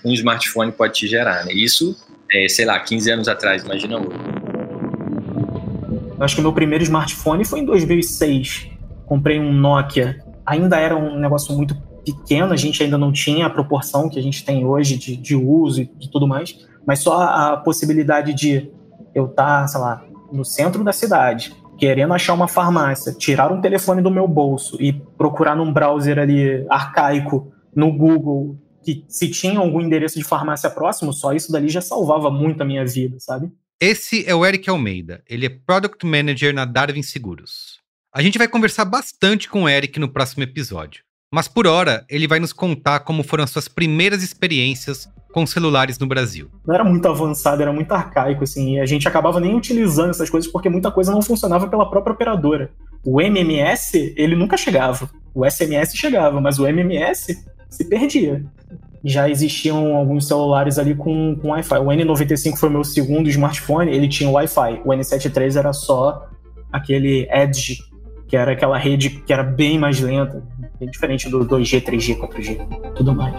um 0.04 0.12
smartphone 0.12 0.70
pode 0.70 0.94
te 0.94 1.06
gerar. 1.06 1.44
Né? 1.44 1.52
Isso, 1.52 1.96
é, 2.32 2.48
sei 2.48 2.64
lá, 2.64 2.78
15 2.78 3.11
anos 3.11 3.28
atrás, 3.28 3.64
imagina 3.64 3.98
hoje. 3.98 4.16
Eu 6.16 6.24
acho 6.24 6.35
que 6.35 6.40
o 6.40 6.44
meu 6.44 6.52
primeiro 6.52 6.85
smartphone 6.85 7.44
foi 7.44 7.61
em 7.61 7.64
2006. 7.64 8.68
Comprei 9.04 9.38
um 9.38 9.52
Nokia. 9.52 10.24
Ainda 10.46 10.78
era 10.78 10.96
um 10.96 11.18
negócio 11.18 11.54
muito 11.54 11.76
pequeno, 12.06 12.52
a 12.52 12.56
gente 12.56 12.82
ainda 12.82 12.96
não 12.96 13.12
tinha 13.12 13.46
a 13.46 13.50
proporção 13.50 14.08
que 14.08 14.18
a 14.18 14.22
gente 14.22 14.44
tem 14.44 14.64
hoje 14.64 14.96
de, 14.96 15.16
de 15.16 15.34
uso 15.34 15.82
e 15.82 15.86
de 15.86 16.08
tudo 16.08 16.26
mais, 16.26 16.64
mas 16.86 17.00
só 17.00 17.20
a 17.20 17.56
possibilidade 17.56 18.32
de 18.32 18.70
eu 19.12 19.26
estar, 19.26 19.62
tá, 19.62 19.66
sei 19.66 19.80
lá, 19.80 20.04
no 20.32 20.44
centro 20.44 20.84
da 20.84 20.92
cidade, 20.92 21.52
querendo 21.76 22.14
achar 22.14 22.34
uma 22.34 22.46
farmácia, 22.46 23.12
tirar 23.12 23.52
um 23.52 23.60
telefone 23.60 24.00
do 24.00 24.10
meu 24.10 24.28
bolso 24.28 24.80
e 24.80 24.92
procurar 24.92 25.56
num 25.56 25.72
browser 25.72 26.18
ali 26.18 26.64
arcaico 26.70 27.52
no 27.74 27.92
Google 27.92 28.56
que 28.84 29.04
se 29.08 29.28
tinha 29.28 29.58
algum 29.58 29.80
endereço 29.80 30.16
de 30.16 30.24
farmácia 30.24 30.70
próximo, 30.70 31.12
só 31.12 31.32
isso 31.32 31.50
dali 31.50 31.68
já 31.68 31.80
salvava 31.80 32.30
muito 32.30 32.62
a 32.62 32.64
minha 32.64 32.86
vida, 32.86 33.16
sabe? 33.18 33.50
Esse 33.80 34.24
é 34.28 34.34
o 34.34 34.46
Eric 34.46 34.70
Almeida. 34.70 35.22
Ele 35.28 35.44
é 35.44 35.48
Product 35.48 36.06
Manager 36.06 36.54
na 36.54 36.64
Darwin 36.64 37.02
Seguros. 37.02 37.80
A 38.14 38.22
gente 38.22 38.38
vai 38.38 38.46
conversar 38.46 38.84
bastante 38.84 39.48
com 39.48 39.64
o 39.64 39.68
Eric 39.68 39.98
no 39.98 40.08
próximo 40.08 40.44
episódio. 40.44 41.05
Mas 41.32 41.48
por 41.48 41.66
hora, 41.66 42.04
ele 42.08 42.26
vai 42.26 42.38
nos 42.38 42.52
contar 42.52 43.00
como 43.00 43.22
foram 43.22 43.44
as 43.44 43.50
suas 43.50 43.68
primeiras 43.68 44.22
experiências 44.22 45.08
com 45.32 45.46
celulares 45.46 45.98
no 45.98 46.06
Brasil. 46.06 46.48
Não 46.66 46.74
era 46.74 46.82
muito 46.82 47.06
avançado, 47.06 47.60
era 47.60 47.72
muito 47.72 47.92
arcaico, 47.92 48.44
assim, 48.44 48.76
e 48.76 48.80
a 48.80 48.86
gente 48.86 49.06
acabava 49.06 49.38
nem 49.38 49.54
utilizando 49.54 50.10
essas 50.10 50.30
coisas 50.30 50.50
porque 50.50 50.68
muita 50.68 50.90
coisa 50.90 51.12
não 51.12 51.20
funcionava 51.20 51.68
pela 51.68 51.90
própria 51.90 52.14
operadora. 52.14 52.70
O 53.04 53.20
MMS, 53.20 54.14
ele 54.16 54.34
nunca 54.34 54.56
chegava. 54.56 55.10
O 55.34 55.44
SMS 55.44 55.94
chegava, 55.94 56.40
mas 56.40 56.58
o 56.58 56.66
MMS 56.66 57.44
se 57.68 57.84
perdia. 57.84 58.44
Já 59.04 59.28
existiam 59.28 59.94
alguns 59.94 60.26
celulares 60.26 60.78
ali 60.78 60.94
com, 60.94 61.36
com 61.36 61.50
Wi-Fi. 61.50 61.78
O 61.78 61.86
N95 61.86 62.56
foi 62.56 62.70
meu 62.70 62.82
segundo 62.82 63.28
smartphone, 63.28 63.92
ele 63.94 64.08
tinha 64.08 64.30
Wi-Fi. 64.30 64.80
O 64.84 64.88
N73 64.88 65.56
era 65.56 65.72
só 65.72 66.30
aquele 66.72 67.28
Edge, 67.30 67.78
que 68.26 68.36
era 68.36 68.52
aquela 68.52 68.78
rede 68.78 69.10
que 69.10 69.32
era 69.32 69.42
bem 69.42 69.78
mais 69.78 70.00
lenta, 70.00 70.42
bem 70.78 70.90
diferente 70.90 71.28
do 71.28 71.40
2G, 71.40 71.82
3G, 71.82 72.18
4G, 72.18 72.94
tudo 72.94 73.14
mais. 73.14 73.34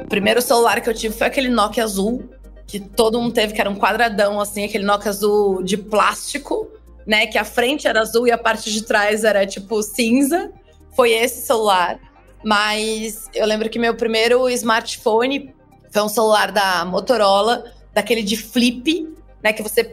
O 0.00 0.08
primeiro 0.08 0.42
celular 0.42 0.80
que 0.80 0.90
eu 0.90 0.94
tive 0.94 1.14
foi 1.14 1.26
aquele 1.26 1.48
Nokia 1.48 1.84
azul, 1.84 2.28
que 2.66 2.78
todo 2.78 3.20
mundo 3.20 3.32
teve, 3.32 3.54
que 3.54 3.60
era 3.60 3.70
um 3.70 3.76
quadradão, 3.76 4.40
assim, 4.40 4.64
aquele 4.64 4.84
Nokia 4.84 5.10
azul 5.10 5.62
de 5.62 5.76
plástico, 5.76 6.68
né? 7.06 7.26
Que 7.26 7.38
a 7.38 7.44
frente 7.44 7.88
era 7.88 8.00
azul 8.00 8.26
e 8.26 8.30
a 8.30 8.38
parte 8.38 8.70
de 8.72 8.82
trás 8.82 9.24
era 9.24 9.46
tipo 9.46 9.82
cinza. 9.82 10.52
Foi 10.94 11.12
esse 11.12 11.46
celular. 11.46 11.98
Mas 12.44 13.30
eu 13.34 13.46
lembro 13.46 13.70
que 13.70 13.78
meu 13.78 13.94
primeiro 13.94 14.48
smartphone 14.50 15.54
foi 15.90 16.02
um 16.02 16.08
celular 16.08 16.50
da 16.50 16.84
Motorola, 16.84 17.64
daquele 17.94 18.22
de 18.22 18.36
flip, 18.36 19.08
né? 19.42 19.52
Que 19.52 19.62
você 19.62 19.84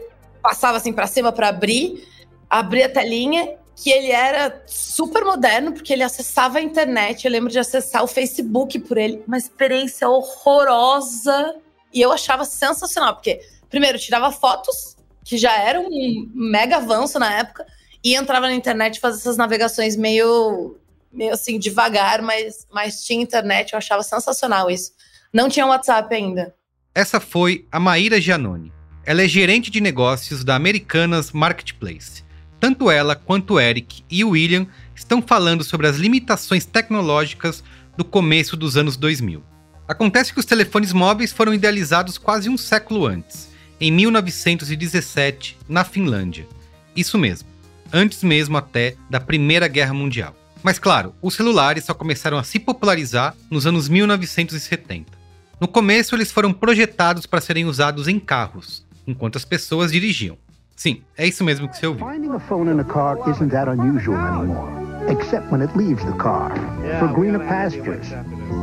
passava 0.42 0.76
assim 0.76 0.92
para 0.92 1.06
cima 1.06 1.32
para 1.32 1.48
abrir, 1.48 2.06
abria 2.48 2.86
a 2.86 2.88
telinha 2.88 3.59
que 3.82 3.90
ele 3.90 4.10
era 4.10 4.62
super 4.66 5.24
moderno, 5.24 5.72
porque 5.72 5.94
ele 5.94 6.02
acessava 6.02 6.58
a 6.58 6.62
internet. 6.62 7.24
Eu 7.24 7.32
lembro 7.32 7.50
de 7.50 7.58
acessar 7.58 8.04
o 8.04 8.06
Facebook 8.06 8.78
por 8.80 8.98
ele. 8.98 9.24
Uma 9.26 9.38
experiência 9.38 10.06
horrorosa. 10.06 11.54
E 11.92 12.00
eu 12.00 12.12
achava 12.12 12.44
sensacional, 12.44 13.14
porque, 13.14 13.40
primeiro, 13.70 13.98
tirava 13.98 14.30
fotos, 14.30 14.96
que 15.24 15.38
já 15.38 15.56
era 15.58 15.80
um 15.80 16.30
mega 16.34 16.76
avanço 16.76 17.18
na 17.18 17.38
época, 17.38 17.66
e 18.04 18.14
entrava 18.14 18.46
na 18.46 18.54
internet 18.54 18.96
e 18.96 19.00
fazia 19.00 19.20
essas 19.20 19.38
navegações 19.38 19.96
meio, 19.96 20.76
meio 21.10 21.32
assim, 21.32 21.58
devagar, 21.58 22.20
mas, 22.20 22.66
mas 22.70 23.02
tinha 23.02 23.22
internet. 23.22 23.72
Eu 23.72 23.78
achava 23.78 24.02
sensacional 24.02 24.70
isso. 24.70 24.92
Não 25.32 25.48
tinha 25.48 25.66
WhatsApp 25.66 26.14
ainda. 26.14 26.54
Essa 26.94 27.18
foi 27.18 27.66
a 27.72 27.80
Maíra 27.80 28.20
Giannone. 28.20 28.70
Ela 29.06 29.22
é 29.22 29.28
gerente 29.28 29.70
de 29.70 29.80
negócios 29.80 30.44
da 30.44 30.54
Americanas 30.54 31.32
Marketplace 31.32 32.28
tanto 32.60 32.90
ela 32.90 33.16
quanto 33.16 33.58
Eric 33.58 34.04
e 34.10 34.22
William 34.22 34.66
estão 34.94 35.22
falando 35.22 35.64
sobre 35.64 35.86
as 35.86 35.96
limitações 35.96 36.66
tecnológicas 36.66 37.64
do 37.96 38.04
começo 38.04 38.56
dos 38.56 38.76
anos 38.76 38.96
2000. 38.96 39.42
Acontece 39.88 40.32
que 40.32 40.38
os 40.38 40.44
telefones 40.44 40.92
móveis 40.92 41.32
foram 41.32 41.54
idealizados 41.54 42.18
quase 42.18 42.48
um 42.48 42.56
século 42.56 43.06
antes, 43.06 43.48
em 43.80 43.90
1917, 43.90 45.58
na 45.68 45.82
Finlândia. 45.82 46.46
Isso 46.94 47.18
mesmo, 47.18 47.48
antes 47.92 48.22
mesmo 48.22 48.56
até 48.56 48.94
da 49.08 49.18
Primeira 49.18 49.66
Guerra 49.66 49.94
Mundial. 49.94 50.36
Mas 50.62 50.78
claro, 50.78 51.14
os 51.22 51.34
celulares 51.34 51.84
só 51.84 51.94
começaram 51.94 52.38
a 52.38 52.44
se 52.44 52.58
popularizar 52.58 53.34
nos 53.50 53.66
anos 53.66 53.88
1970. 53.88 55.18
No 55.58 55.66
começo, 55.66 56.14
eles 56.14 56.30
foram 56.30 56.52
projetados 56.52 57.26
para 57.26 57.40
serem 57.40 57.64
usados 57.64 58.06
em 58.06 58.18
carros, 58.20 58.84
enquanto 59.06 59.36
as 59.36 59.44
pessoas 59.44 59.92
dirigiam. 59.92 60.36
Sim, 60.80 61.02
é 61.14 61.28
isso 61.28 61.44
mesmo 61.44 61.68
que 61.68 61.76
você 61.76 61.86
ouviu. 61.86 62.06
Finding 62.06 62.34
a 62.34 62.40
phone 62.40 62.70
in 62.70 62.80
a 62.80 62.84
car 62.84 63.18
isn't 63.28 63.50
that 63.50 63.68
unusual 63.68 64.16
anymore, 64.16 64.72
except 65.10 65.52
when 65.52 65.60
it 65.60 65.70
leaves 65.76 66.02
the 66.06 66.16
car 66.16 66.50
for 66.98 67.06
greener 67.08 67.38
pastures, 67.38 68.08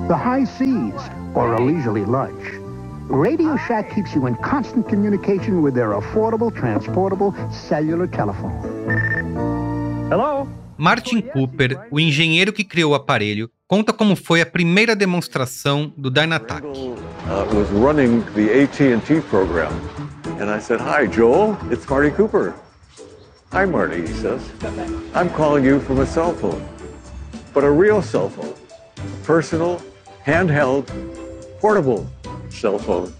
the 0.07 0.15
high 0.15 0.43
seas, 0.43 0.99
or 1.35 1.53
a 1.53 1.61
leisurely 1.61 2.03
lunch. 2.05 2.43
Radio 3.07 3.55
Shack 3.67 3.93
keeps 3.93 4.15
you 4.15 4.25
in 4.25 4.35
constant 4.37 4.89
communication 4.89 5.61
with 5.61 5.75
their 5.75 5.91
affordable, 5.91 6.51
transportable 6.51 7.35
cellular 7.51 8.07
telephone. 8.07 8.63
Hello? 10.09 10.47
Martin 10.75 11.21
Cooper, 11.21 11.87
o 11.91 11.99
engenheiro 11.99 12.51
que 12.51 12.63
criou 12.63 12.93
o 12.93 12.95
aparelho, 12.95 13.47
conta 13.67 13.93
como 13.93 14.15
foi 14.15 14.41
a 14.41 14.45
primeira 14.47 14.95
demonstração 14.95 15.93
do 15.95 16.09
Dynatac. 16.09 16.65
Uh, 16.65 17.55
was 17.55 17.69
running 17.69 18.23
the 18.33 18.63
AT&T 18.63 19.21
program, 19.29 19.69
and 20.39 20.49
I 20.49 20.59
said, 20.59 20.79
"Hi, 20.79 21.05
Joel. 21.07 21.57
It's 21.71 21.87
Marty 21.89 22.11
Cooper." 22.11 22.53
"Hi, 23.51 23.65
Marty," 23.65 24.01
he 24.05 24.13
says. 24.13 24.41
"I'm 25.13 25.29
calling 25.31 25.63
you 25.65 25.79
from 25.79 25.99
a 25.99 26.05
cell 26.05 26.33
phone, 26.33 26.61
but 27.53 27.63
a 27.63 27.71
real 27.71 28.01
cell 28.01 28.29
phone, 28.29 28.53
personal, 29.23 29.81
handheld, 30.25 30.85
portable 31.59 32.05
cell 32.49 32.77
phone." 32.77 33.13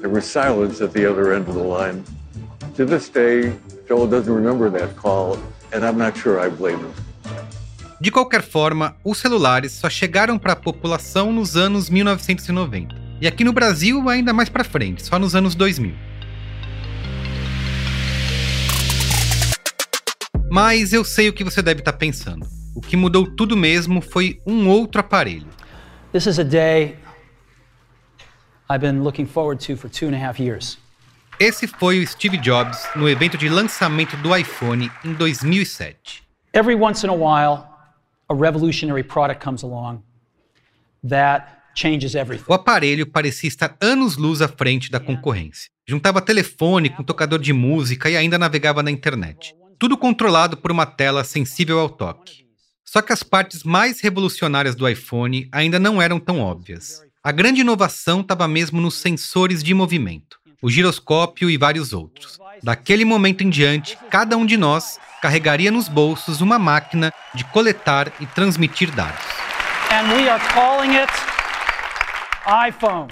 There 0.00 0.10
was 0.10 0.24
silence 0.24 0.80
at 0.80 0.92
the 0.92 1.06
other 1.06 1.32
end 1.32 1.48
of 1.48 1.54
the 1.54 1.62
line. 1.62 2.04
To 2.76 2.86
this 2.86 3.08
day, 3.08 3.52
Joel 3.86 4.06
doesn't 4.06 4.32
remember 4.32 4.70
that 4.70 4.96
call, 4.96 5.38
and 5.72 5.84
I'm 5.84 5.98
not 5.98 6.16
sure 6.16 6.40
I 6.40 6.48
blame 6.48 6.78
him. 6.78 6.94
De 8.00 8.10
qualquer 8.10 8.42
forma, 8.42 8.96
os 9.04 9.18
celulares 9.18 9.72
só 9.72 9.90
chegaram 9.90 10.38
para 10.38 10.54
a 10.54 10.56
população 10.56 11.30
nos 11.30 11.54
anos 11.54 11.90
1990. 11.90 12.99
E 13.20 13.26
aqui 13.26 13.44
no 13.44 13.52
Brasil, 13.52 14.08
ainda 14.08 14.32
mais 14.32 14.48
para 14.48 14.64
frente, 14.64 15.04
só 15.04 15.18
nos 15.18 15.34
anos 15.34 15.54
2000. 15.54 15.94
Mas 20.50 20.94
eu 20.94 21.04
sei 21.04 21.28
o 21.28 21.32
que 21.32 21.44
você 21.44 21.60
deve 21.60 21.80
estar 21.80 21.92
pensando. 21.92 22.46
O 22.74 22.80
que 22.80 22.96
mudou 22.96 23.26
tudo 23.36 23.58
mesmo 23.58 24.00
foi 24.00 24.40
um 24.46 24.66
outro 24.68 25.02
aparelho. 25.02 25.46
This 26.12 26.24
is 26.24 26.38
a 26.38 26.44
day 26.44 26.96
I've 28.70 28.80
been 28.80 29.02
looking 29.02 29.26
forward 29.26 29.62
to 29.66 29.76
for 29.76 29.90
two 29.90 30.08
and 30.08 30.14
a 30.14 30.18
half 30.18 30.40
years. 30.40 30.78
Esse 31.38 31.66
foi 31.66 32.02
o 32.02 32.06
Steve 32.06 32.38
Jobs 32.38 32.88
no 32.96 33.06
evento 33.06 33.36
de 33.36 33.50
lançamento 33.50 34.16
do 34.16 34.34
iPhone 34.34 34.90
em 35.04 35.12
2007. 35.12 36.22
Every 36.54 36.74
once 36.74 37.04
in 37.06 37.10
a 37.10 37.14
while, 37.14 37.66
a 38.30 38.34
revolutionary 38.34 39.02
product 39.02 39.44
comes 39.44 39.62
along 39.62 40.02
that. 41.06 41.59
O 42.46 42.54
aparelho 42.54 43.06
parecia 43.06 43.48
estar 43.48 43.76
anos-luz 43.80 44.42
à 44.42 44.48
frente 44.48 44.90
da 44.90 45.00
concorrência. 45.00 45.70
Juntava 45.86 46.20
telefone 46.20 46.90
com 46.90 47.02
tocador 47.02 47.38
de 47.38 47.52
música 47.52 48.10
e 48.10 48.16
ainda 48.16 48.38
navegava 48.38 48.82
na 48.82 48.90
internet. 48.90 49.54
Tudo 49.78 49.96
controlado 49.96 50.56
por 50.56 50.70
uma 50.70 50.84
tela 50.84 51.24
sensível 51.24 51.78
ao 51.78 51.88
toque. 51.88 52.44
Só 52.84 53.00
que 53.00 53.12
as 53.12 53.22
partes 53.22 53.62
mais 53.62 54.00
revolucionárias 54.00 54.74
do 54.74 54.88
iPhone 54.88 55.48
ainda 55.52 55.78
não 55.78 56.02
eram 56.02 56.18
tão 56.18 56.40
óbvias. 56.40 57.00
A 57.22 57.32
grande 57.32 57.60
inovação 57.60 58.20
estava 58.20 58.48
mesmo 58.48 58.80
nos 58.80 58.98
sensores 58.98 59.62
de 59.62 59.72
movimento, 59.74 60.38
o 60.60 60.68
giroscópio 60.68 61.48
e 61.48 61.56
vários 61.56 61.92
outros. 61.92 62.38
Daquele 62.62 63.04
momento 63.04 63.42
em 63.42 63.50
diante, 63.50 63.96
cada 64.10 64.36
um 64.36 64.44
de 64.44 64.56
nós 64.56 64.98
carregaria 65.22 65.70
nos 65.70 65.88
bolsos 65.88 66.40
uma 66.40 66.58
máquina 66.58 67.12
de 67.34 67.44
coletar 67.44 68.12
e 68.20 68.26
transmitir 68.26 68.90
dados. 68.90 69.24
And 69.92 70.12
we 70.14 70.28
are 70.28 70.42
calling 70.52 70.96
it 70.96 71.29
iPhone. 72.68 73.08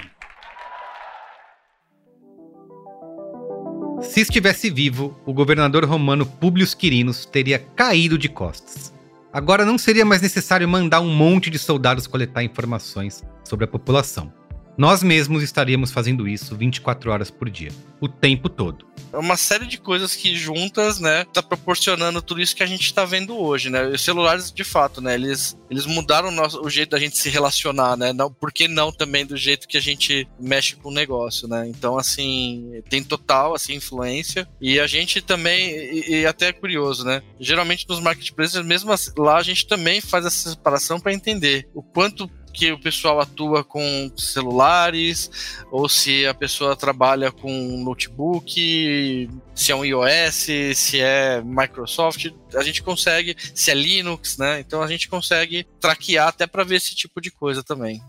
Se 4.01 4.21
estivesse 4.21 4.69
vivo, 4.69 5.19
o 5.25 5.33
governador 5.33 5.85
romano 5.85 6.25
Publius 6.25 6.73
Quirinos 6.73 7.25
teria 7.25 7.59
caído 7.59 8.17
de 8.17 8.27
costas. 8.27 8.93
Agora 9.31 9.65
não 9.65 9.77
seria 9.77 10.05
mais 10.05 10.21
necessário 10.21 10.67
mandar 10.67 11.01
um 11.01 11.13
monte 11.13 11.49
de 11.49 11.59
soldados 11.59 12.07
coletar 12.07 12.43
informações 12.43 13.23
sobre 13.43 13.65
a 13.65 13.67
população. 13.67 14.33
Nós 14.79 15.03
mesmos 15.03 15.43
estaríamos 15.43 15.91
fazendo 15.91 16.25
isso 16.25 16.55
24 16.55 17.11
horas 17.11 17.29
por 17.29 17.49
dia, 17.49 17.69
o 17.99 18.07
tempo 18.07 18.47
todo. 18.47 18.87
É 19.11 19.17
uma 19.17 19.35
série 19.35 19.65
de 19.65 19.77
coisas 19.77 20.15
que 20.15 20.33
juntas, 20.37 21.01
né, 21.01 21.25
tá 21.33 21.43
proporcionando 21.43 22.21
tudo 22.21 22.39
isso 22.39 22.55
que 22.55 22.63
a 22.63 22.65
gente 22.65 22.85
está 22.85 23.03
vendo 23.03 23.37
hoje, 23.37 23.69
né? 23.69 23.87
Os 23.87 24.01
celulares, 24.01 24.53
de 24.53 24.63
fato, 24.63 25.01
né, 25.01 25.15
eles, 25.15 25.57
eles 25.69 25.85
mudaram 25.85 26.29
o, 26.29 26.31
nosso, 26.31 26.61
o 26.61 26.69
jeito 26.69 26.91
da 26.91 26.99
gente 26.99 27.17
se 27.17 27.27
relacionar, 27.27 27.97
né? 27.97 28.13
Não, 28.13 28.31
por 28.31 28.53
que 28.53 28.69
não 28.69 28.89
também 28.89 29.25
do 29.25 29.35
jeito 29.35 29.67
que 29.67 29.75
a 29.75 29.81
gente 29.81 30.25
mexe 30.39 30.77
com 30.77 30.87
o 30.87 30.93
negócio, 30.93 31.45
né? 31.45 31.67
Então, 31.67 31.97
assim, 31.97 32.81
tem 32.89 33.03
total, 33.03 33.53
assim, 33.53 33.73
influência. 33.73 34.47
E 34.61 34.79
a 34.79 34.87
gente 34.87 35.21
também, 35.21 35.71
e, 35.71 36.21
e 36.21 36.25
até 36.25 36.47
é 36.47 36.53
curioso, 36.53 37.03
né? 37.03 37.21
Geralmente 37.37 37.85
nos 37.89 37.99
marketplaces, 37.99 38.63
mesmo 38.63 38.93
assim, 38.93 39.11
lá 39.17 39.35
a 39.35 39.43
gente 39.43 39.67
também 39.67 39.99
faz 39.99 40.25
essa 40.25 40.51
separação 40.51 41.01
para 41.01 41.13
entender 41.13 41.67
o 41.73 41.83
quanto 41.83 42.31
que 42.59 42.73
o 42.73 42.77
pessoal 42.77 43.21
atua 43.21 43.63
com 43.63 44.11
celulares, 44.17 45.31
ou 45.71 45.87
se 45.87 46.27
a 46.27 46.33
pessoa 46.33 46.75
trabalha 46.75 47.31
com 47.31 47.49
notebook, 47.81 49.29
se 49.55 49.71
é 49.71 49.75
um 49.75 49.85
iOS, 49.85 50.47
se 50.75 50.99
é 50.99 51.41
Microsoft, 51.41 52.27
a 52.53 52.61
gente 52.61 52.83
consegue, 52.83 53.33
se 53.55 53.71
é 53.71 53.73
Linux, 53.73 54.37
né? 54.37 54.59
Então 54.59 54.81
a 54.81 54.87
gente 54.87 55.07
consegue 55.07 55.65
traquear 55.79 56.27
até 56.27 56.45
para 56.45 56.65
ver 56.65 56.75
esse 56.75 56.93
tipo 56.93 57.21
de 57.21 57.31
coisa 57.31 57.63
também. 57.63 58.01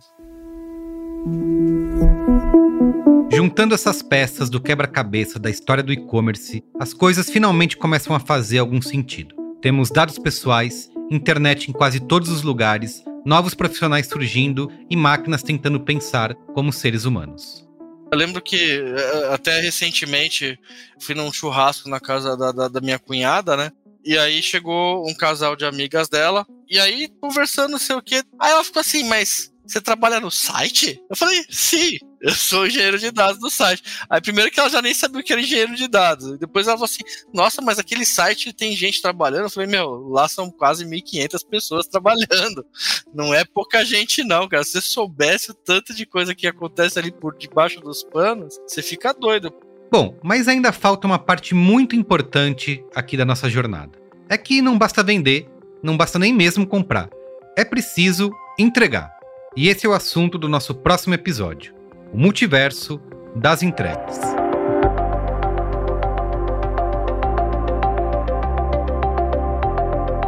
Juntando 3.32 3.72
essas 3.72 4.02
peças 4.02 4.50
do 4.50 4.60
quebra-cabeça 4.60 5.38
da 5.38 5.48
história 5.48 5.84
do 5.84 5.92
e-commerce, 5.92 6.64
as 6.80 6.92
coisas 6.92 7.30
finalmente 7.30 7.76
começam 7.76 8.16
a 8.16 8.18
fazer 8.18 8.58
algum 8.58 8.82
sentido. 8.82 9.32
Temos 9.62 9.90
dados 9.90 10.18
pessoais, 10.18 10.90
internet 11.08 11.70
em 11.70 11.72
quase 11.72 12.00
todos 12.00 12.28
os 12.30 12.42
lugares, 12.42 13.04
novos 13.24 13.54
profissionais 13.54 14.06
surgindo 14.06 14.70
e 14.88 14.96
máquinas 14.96 15.42
tentando 15.42 15.80
pensar 15.80 16.34
como 16.54 16.72
seres 16.72 17.04
humanos. 17.04 17.66
Eu 18.12 18.18
lembro 18.18 18.42
que 18.42 18.82
até 19.30 19.60
recentemente 19.60 20.58
fui 21.00 21.14
num 21.14 21.32
churrasco 21.32 21.88
na 21.88 22.00
casa 22.00 22.36
da, 22.36 22.50
da, 22.50 22.68
da 22.68 22.80
minha 22.80 22.98
cunhada, 22.98 23.56
né? 23.56 23.70
E 24.04 24.18
aí 24.18 24.42
chegou 24.42 25.08
um 25.08 25.14
casal 25.14 25.54
de 25.54 25.64
amigas 25.64 26.08
dela, 26.08 26.46
e 26.68 26.78
aí 26.78 27.08
conversando, 27.20 27.78
sei 27.78 27.94
o 27.94 28.02
quê. 28.02 28.22
Aí 28.40 28.50
ela 28.50 28.64
ficou 28.64 28.80
assim, 28.80 29.04
mas 29.04 29.52
você 29.72 29.80
trabalha 29.80 30.20
no 30.20 30.30
site? 30.30 31.00
Eu 31.08 31.16
falei, 31.16 31.44
sim, 31.50 31.98
eu 32.20 32.32
sou 32.32 32.66
engenheiro 32.66 32.98
de 32.98 33.10
dados 33.10 33.40
do 33.40 33.50
site. 33.50 33.82
Aí 34.08 34.20
primeiro 34.20 34.50
que 34.50 34.60
ela 34.60 34.68
já 34.68 34.82
nem 34.82 34.92
sabia 34.92 35.20
o 35.20 35.24
que 35.24 35.32
era 35.32 35.40
engenheiro 35.40 35.74
de 35.74 35.88
dados. 35.88 36.38
Depois 36.38 36.66
ela 36.66 36.76
falou 36.76 36.86
assim, 36.86 37.02
nossa, 37.32 37.62
mas 37.62 37.78
aquele 37.78 38.04
site 38.04 38.52
tem 38.52 38.76
gente 38.76 39.00
trabalhando. 39.00 39.44
Eu 39.44 39.50
falei, 39.50 39.68
meu, 39.68 40.08
lá 40.08 40.28
são 40.28 40.50
quase 40.50 40.84
1.500 40.84 41.46
pessoas 41.48 41.86
trabalhando. 41.86 42.64
Não 43.14 43.34
é 43.34 43.44
pouca 43.44 43.84
gente 43.84 44.22
não, 44.22 44.48
cara. 44.48 44.64
Se 44.64 44.72
você 44.72 44.80
soubesse 44.80 45.50
o 45.50 45.54
tanto 45.54 45.94
de 45.94 46.04
coisa 46.04 46.34
que 46.34 46.46
acontece 46.46 46.98
ali 46.98 47.10
por 47.10 47.36
debaixo 47.36 47.80
dos 47.80 48.02
panos, 48.04 48.58
você 48.66 48.82
fica 48.82 49.12
doido. 49.12 49.52
Bom, 49.90 50.16
mas 50.22 50.46
ainda 50.46 50.72
falta 50.72 51.06
uma 51.06 51.18
parte 51.18 51.54
muito 51.54 51.96
importante 51.96 52.84
aqui 52.94 53.16
da 53.16 53.24
nossa 53.24 53.50
jornada. 53.50 53.98
É 54.28 54.38
que 54.38 54.62
não 54.62 54.78
basta 54.78 55.02
vender, 55.02 55.48
não 55.82 55.96
basta 55.96 56.18
nem 56.18 56.32
mesmo 56.32 56.66
comprar. 56.66 57.10
É 57.56 57.64
preciso 57.64 58.30
entregar. 58.58 59.19
E 59.56 59.68
esse 59.68 59.84
é 59.84 59.88
o 59.88 59.92
assunto 59.92 60.38
do 60.38 60.48
nosso 60.48 60.72
próximo 60.72 61.12
episódio: 61.12 61.74
o 62.12 62.16
multiverso 62.16 63.00
das 63.34 63.64
entregas. 63.64 64.20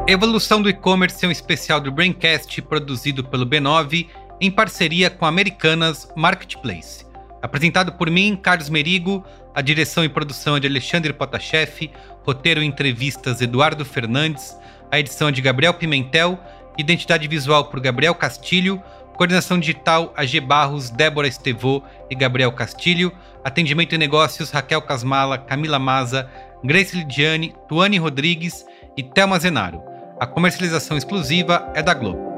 Evolução 0.08 0.60
do 0.60 0.68
e-commerce 0.68 1.24
é 1.24 1.28
um 1.28 1.30
especial 1.30 1.80
do 1.80 1.92
Braincast 1.92 2.60
produzido 2.62 3.22
pelo 3.22 3.46
B9 3.46 4.08
em 4.40 4.50
parceria 4.50 5.08
com 5.08 5.24
Americanas 5.24 6.12
Marketplace. 6.16 7.06
Apresentado 7.40 7.92
por 7.92 8.10
mim, 8.10 8.36
Carlos 8.36 8.68
Merigo, 8.68 9.24
a 9.54 9.62
direção 9.62 10.04
e 10.04 10.08
produção 10.08 10.56
é 10.56 10.60
de 10.60 10.66
Alexandre 10.66 11.12
Potashev, 11.12 11.92
roteiro 12.24 12.60
e 12.60 12.66
entrevistas 12.66 13.40
Eduardo 13.40 13.84
Fernandes, 13.84 14.56
a 14.90 14.98
edição 14.98 15.28
é 15.28 15.32
de 15.32 15.40
Gabriel 15.40 15.74
Pimentel, 15.74 16.40
identidade 16.76 17.28
visual 17.28 17.66
por 17.66 17.80
Gabriel 17.80 18.14
Castilho, 18.14 18.82
Coordenação 19.16 19.58
digital, 19.58 20.12
AG 20.16 20.40
Barros, 20.40 20.90
Débora 20.90 21.28
Estevô 21.28 21.82
e 22.10 22.14
Gabriel 22.14 22.52
Castilho. 22.52 23.12
Atendimento 23.44 23.94
e 23.94 23.98
negócios, 23.98 24.50
Raquel 24.50 24.82
Casmala, 24.82 25.38
Camila 25.38 25.78
Maza, 25.78 26.30
Grace 26.64 26.96
Lidiane, 26.96 27.54
Tuane 27.68 27.98
Rodrigues 27.98 28.64
e 28.96 29.02
Thelma 29.02 29.38
Zenaro. 29.38 29.82
A 30.20 30.26
comercialização 30.26 30.96
exclusiva 30.96 31.70
é 31.74 31.82
da 31.82 31.94
Globo. 31.94 32.31